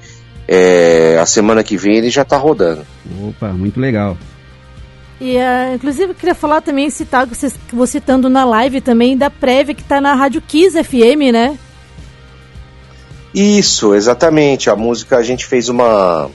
[0.48, 2.86] é, a semana que vem ele já está rodando.
[3.28, 4.18] Opa, muito legal.
[5.20, 9.30] E, uh, inclusive, eu queria falar também, citar, você, vou citando na live também, da
[9.30, 11.58] prévia que está na Rádio Kiss FM, né?
[13.34, 14.70] Isso, exatamente.
[14.70, 16.30] A música, a gente fez uma,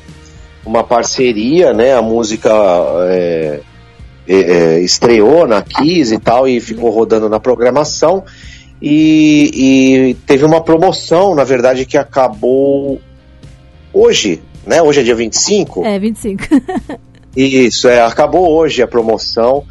[0.68, 1.94] uma parceria, né?
[1.94, 2.50] A música
[3.08, 3.60] é,
[4.28, 8.22] é, é estreou na Kiss e tal, e ficou rodando na programação.
[8.80, 13.00] E, e, teve uma promoção, na verdade, que acabou
[13.92, 14.82] hoje, né?
[14.82, 15.84] Hoje é dia 25?
[15.84, 16.44] É, 25.
[17.34, 19.64] Isso, é, acabou hoje a promoção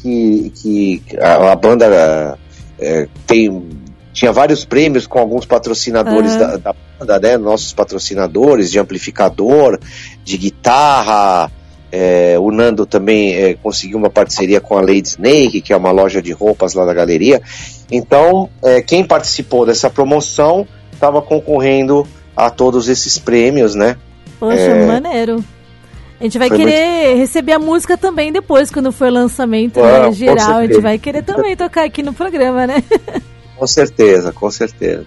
[0.00, 2.38] que, que a, a banda
[2.78, 3.68] é, tem,
[4.12, 6.38] tinha vários prêmios com alguns patrocinadores uhum.
[6.38, 7.36] da, da, banda, né?
[7.36, 9.78] Nossos patrocinadores de amplificador,
[10.24, 11.50] de guitarra,
[11.92, 15.90] é, o Nando também é, conseguiu uma parceria com a Lady Snake, que é uma
[15.90, 17.42] loja de roupas lá da galeria.
[17.90, 22.06] Então, é, quem participou dessa promoção estava concorrendo
[22.36, 23.96] a todos esses prêmios, né?
[24.38, 25.44] Poxa, é, maneiro.
[26.20, 27.18] A gente vai querer muito...
[27.18, 30.58] receber a música também depois, quando for lançamento ah, né, geral.
[30.58, 32.84] A gente vai querer também tocar aqui no programa, né?
[33.60, 35.04] Com certeza, com certeza.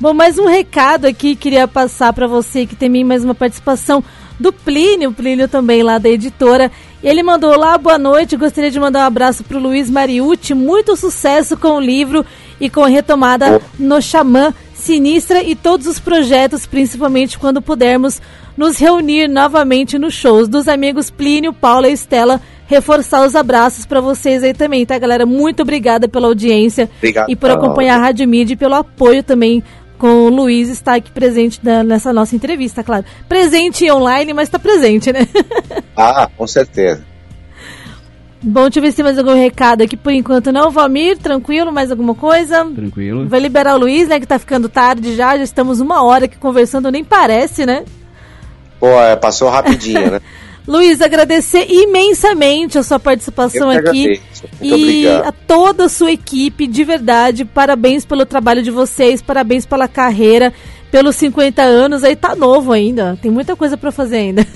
[0.00, 4.02] Bom, mais um recado aqui queria passar para você que tem mais uma participação
[4.40, 6.68] do Plínio, Plínio também lá da editora.
[7.00, 10.96] Ele mandou lá, boa noite, gostaria de mandar um abraço para o Luiz Mariucci, muito
[10.96, 12.26] sucesso com o livro
[12.60, 18.20] e com a retomada no Xamã Sinistra e todos os projetos, principalmente quando pudermos
[18.56, 22.40] nos reunir novamente nos shows dos amigos Plínio, Paula e Estela.
[22.66, 25.26] Reforçar os abraços para vocês aí também, tá, galera?
[25.26, 27.30] Muito obrigada pela audiência Obrigado.
[27.30, 29.62] e por acompanhar a Rádio Mídia e pelo apoio também
[29.98, 33.04] com o Luiz está aqui presente da, nessa nossa entrevista, claro.
[33.28, 35.26] Presente online, mas está presente, né?
[35.96, 37.04] ah, com certeza.
[38.42, 40.70] Bom, deixa eu ver se tem mais algum recado aqui por enquanto não.
[40.70, 41.72] Valmir, tranquilo?
[41.72, 42.62] Mais alguma coisa?
[42.66, 43.26] Tranquilo.
[43.26, 44.20] Vai liberar o Luiz, né?
[44.20, 45.36] Que tá ficando tarde já.
[45.38, 47.84] Já estamos uma hora aqui conversando, nem parece, né?
[48.78, 50.20] Pô, é, passou rapidinho, né?
[50.66, 54.20] Luiz, agradecer imensamente a sua participação aqui
[54.62, 55.28] e obrigado.
[55.28, 57.44] a toda a sua equipe, de verdade.
[57.44, 60.54] Parabéns pelo trabalho de vocês, parabéns pela carreira,
[60.90, 62.02] pelos 50 anos.
[62.02, 64.46] Aí tá novo ainda, tem muita coisa para fazer ainda.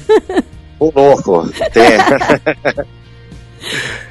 [0.80, 2.86] O louco, tem.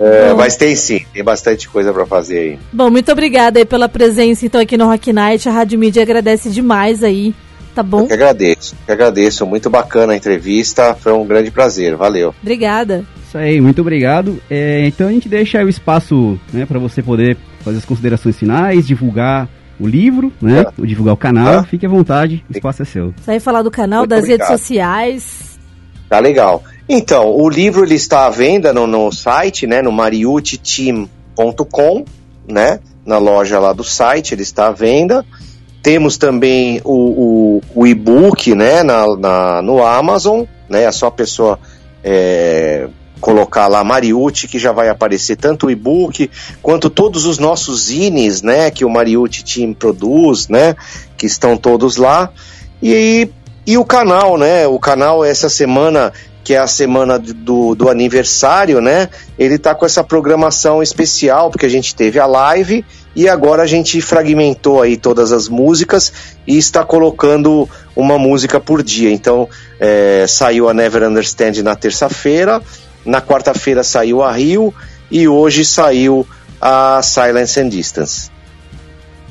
[0.00, 2.58] É, mas tem sim, tem bastante coisa para fazer aí.
[2.72, 5.46] Bom, muito obrigada aí pela presença então aqui no Rock Night.
[5.46, 7.34] A Rádio Mídia agradece demais aí
[7.80, 8.00] Tá bom?
[8.00, 9.46] Eu que agradeço, eu que agradeço.
[9.46, 11.96] Muito bacana a entrevista, foi um grande prazer.
[11.96, 12.34] Valeu.
[12.42, 13.06] Obrigada.
[13.26, 14.38] Isso aí, muito obrigado.
[14.50, 18.36] É, então a gente deixa aí o espaço né, para você poder fazer as considerações
[18.36, 20.60] finais, divulgar o livro, né?
[20.60, 20.66] É.
[20.84, 21.60] Divulgar o canal.
[21.60, 21.62] É.
[21.62, 23.14] Fique à vontade, o espaço é seu.
[23.18, 24.58] Isso aí falar do canal, Muito das redes obrigado.
[24.58, 25.58] sociais.
[26.06, 26.62] Tá legal.
[26.86, 32.04] Então, o livro ele está à venda no, no site, né, no mariuchteam.com,
[32.46, 35.24] né, na loja lá do site, ele está à venda.
[35.82, 41.10] Temos também o, o, o e-book, né, na, na- no Amazon, né, é só a
[41.10, 41.58] pessoa
[42.04, 42.86] é,
[43.20, 46.30] colocar lá Mariucci, que já vai aparecer tanto o e-book,
[46.62, 50.74] quanto todos os nossos zines, né, que o Mariucci Team produz, né,
[51.16, 52.30] que estão todos lá.
[52.82, 53.28] E,
[53.66, 56.12] e o canal, né, o canal essa semana
[56.50, 59.08] que é a semana do, do aniversário, né?
[59.38, 62.84] Ele tá com essa programação especial, porque a gente teve a live
[63.14, 66.12] e agora a gente fragmentou aí todas as músicas
[66.44, 69.12] e está colocando uma música por dia.
[69.12, 69.48] Então,
[69.78, 72.60] é, saiu a Never Understand na terça-feira,
[73.06, 74.74] na quarta-feira saiu a Rio
[75.08, 76.26] e hoje saiu
[76.60, 78.28] a Silence and Distance.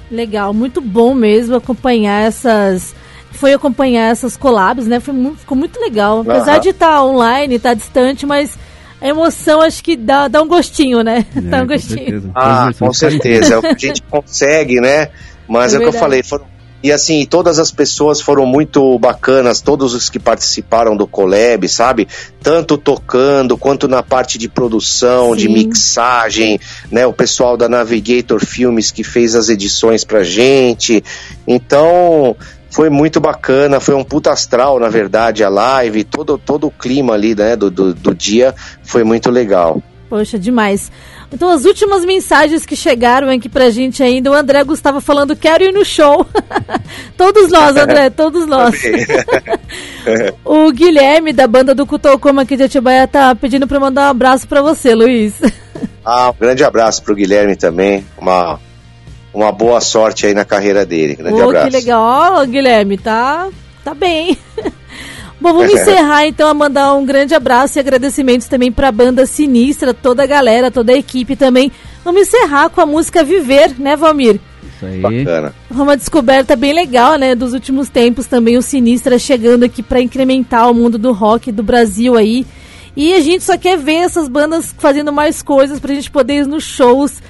[0.09, 2.95] Legal, muito bom mesmo acompanhar essas.
[3.31, 4.99] Foi acompanhar essas collabs, né?
[4.99, 6.21] Foi muito, ficou muito legal.
[6.21, 6.59] Apesar Aham.
[6.59, 8.57] de estar online, estar distante, mas
[9.01, 11.25] a emoção acho que dá, dá um gostinho, né?
[11.35, 11.97] dá É, um com gostinho.
[11.97, 12.31] certeza.
[12.35, 13.53] Ah, com certeza.
[13.53, 15.09] É o que a gente consegue, né?
[15.47, 16.21] Mas É é, o que eu falei.
[16.23, 16.45] Foram,
[16.81, 22.07] e assim, todas as pessoas foram muito bacanas, todos os que participaram do Collab, sabe?
[22.41, 25.53] Tanto tocando quanto na parte de produção, de Sim.
[25.53, 26.57] mixagem,
[26.89, 27.05] né?
[27.05, 31.03] O pessoal da Navigator Filmes que fez as edições pra gente.
[31.45, 32.35] Então,
[32.69, 37.13] foi muito bacana, foi um puta astral, na verdade, a live, todo, todo o clima
[37.13, 38.53] ali, né, do, do, do dia
[38.83, 39.81] foi muito legal.
[40.09, 40.91] Poxa, demais.
[41.31, 45.63] Então, as últimas mensagens que chegaram aqui pra gente ainda, o André Gustavo falando, quero
[45.63, 46.25] ir no show.
[47.15, 48.73] todos nós, André, todos nós.
[50.43, 54.09] o Guilherme, da banda do Cutocoma aqui de Atibaia, tá pedindo pra eu mandar um
[54.09, 55.35] abraço pra você, Luiz.
[56.03, 58.03] Ah, um grande abraço pro Guilherme também.
[58.17, 58.59] Uma,
[59.33, 61.15] uma boa sorte aí na carreira dele.
[61.15, 61.67] Grande Ô, abraço.
[61.67, 62.41] que legal.
[62.41, 63.47] Ó, Guilherme, tá,
[63.83, 64.37] tá bem.
[65.39, 69.93] Bom, vamos encerrar então a mandar um grande abraço e agradecimentos também pra banda Sinistra,
[69.93, 71.71] toda a galera, toda a equipe também.
[72.03, 74.39] Vamos encerrar com a música Viver, né, Valmir?
[74.63, 74.99] Isso aí.
[74.99, 75.53] Bacana.
[75.69, 80.69] Uma descoberta bem legal, né, dos últimos tempos também o Sinistra chegando aqui pra incrementar
[80.69, 82.45] o mundo do rock do Brasil aí.
[82.95, 86.47] E a gente só quer ver essas bandas fazendo mais coisas pra gente poder ir
[86.47, 87.21] nos shows.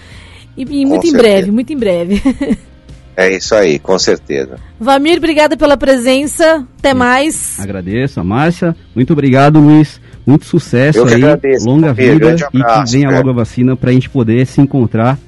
[0.57, 1.17] E, e muito em certeza.
[1.17, 2.21] breve, muito em breve.
[3.17, 4.55] É isso aí, com certeza.
[4.79, 6.65] Vamir, obrigada pela presença.
[6.77, 7.59] Até mais.
[7.59, 8.73] Agradeço a Márcia.
[8.95, 9.99] Muito obrigado, Luiz.
[10.25, 11.21] Muito sucesso Eu que aí.
[11.21, 12.13] agradeço, longa Valmir.
[12.13, 15.19] vida Grande e que abraço, venha logo a vacina pra gente poder se encontrar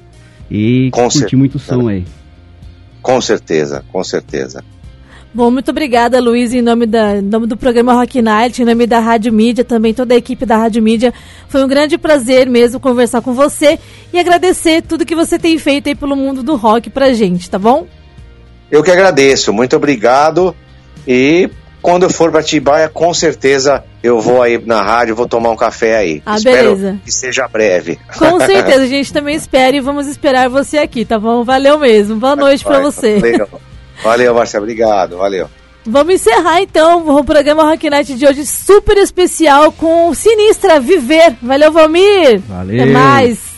[0.50, 1.36] e Com curtir certeza.
[1.36, 2.04] muito som aí.
[3.02, 4.64] Com certeza, com certeza.
[5.34, 8.86] Bom, muito obrigada, Luiz, em nome, da, em nome do programa Rock Night, em nome
[8.86, 11.14] da Rádio Mídia, também toda a equipe da Rádio Mídia.
[11.48, 13.78] Foi um grande prazer mesmo conversar com você
[14.12, 17.58] e agradecer tudo que você tem feito aí pelo mundo do rock pra gente, tá
[17.58, 17.86] bom?
[18.70, 20.54] Eu que agradeço, muito obrigado.
[21.08, 21.48] E
[21.80, 25.56] quando eu for pra Tibaia, com certeza eu vou aí na rádio, vou tomar um
[25.56, 26.22] café aí.
[26.26, 27.00] Ah, Espero beleza.
[27.02, 27.98] que seja breve.
[28.18, 31.42] Com certeza, a gente também espera e vamos esperar você aqui, tá bom?
[31.42, 32.16] Valeu mesmo.
[32.16, 33.18] Boa noite pra Vai, você.
[33.18, 33.48] Valeu,
[34.02, 35.48] valeu Marcelo, obrigado, valeu.
[35.84, 41.34] Vamos encerrar então o programa Rock Night de hoje super especial com Sinistra Viver.
[41.42, 42.40] Valeu, Valmir.
[42.46, 42.82] Valeu.
[42.82, 43.51] Até mais.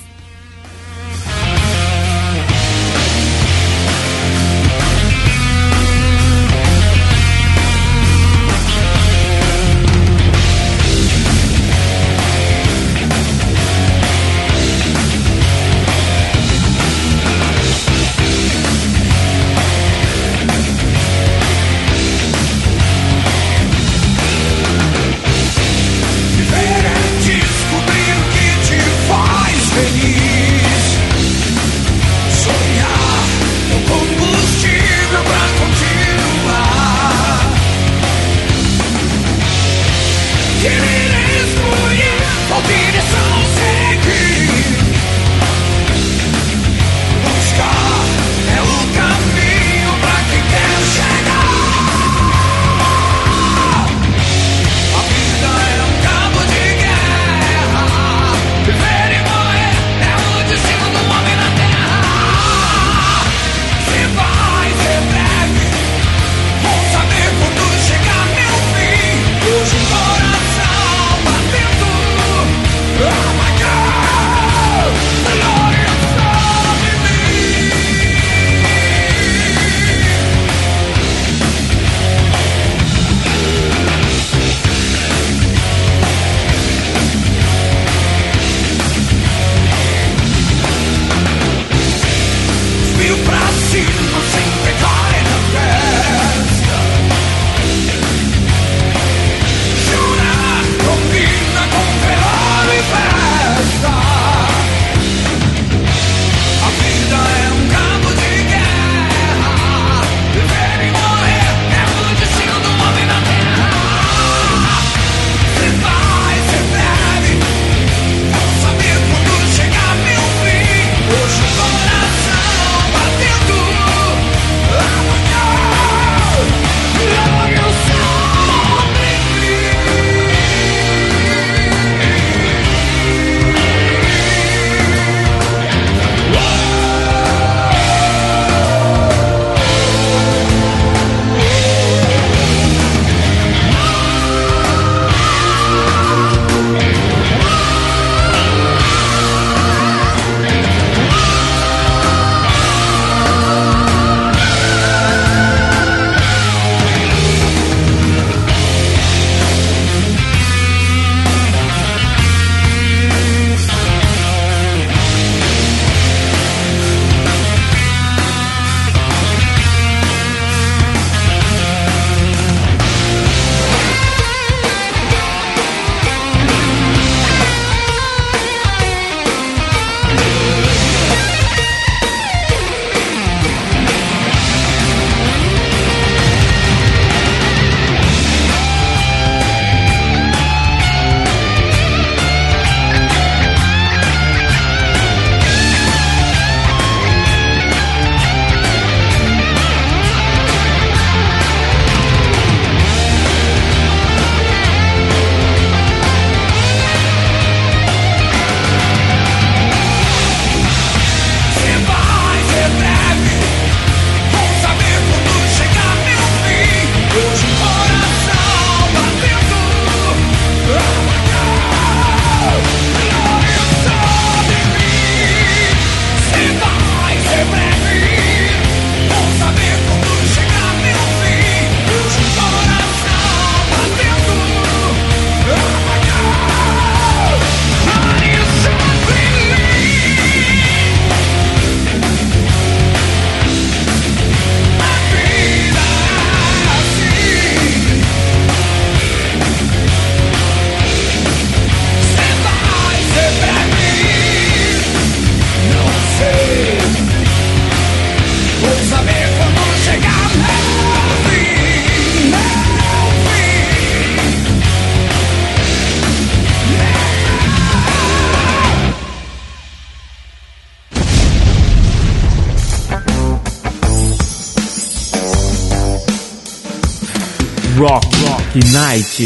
[278.95, 279.25] Night.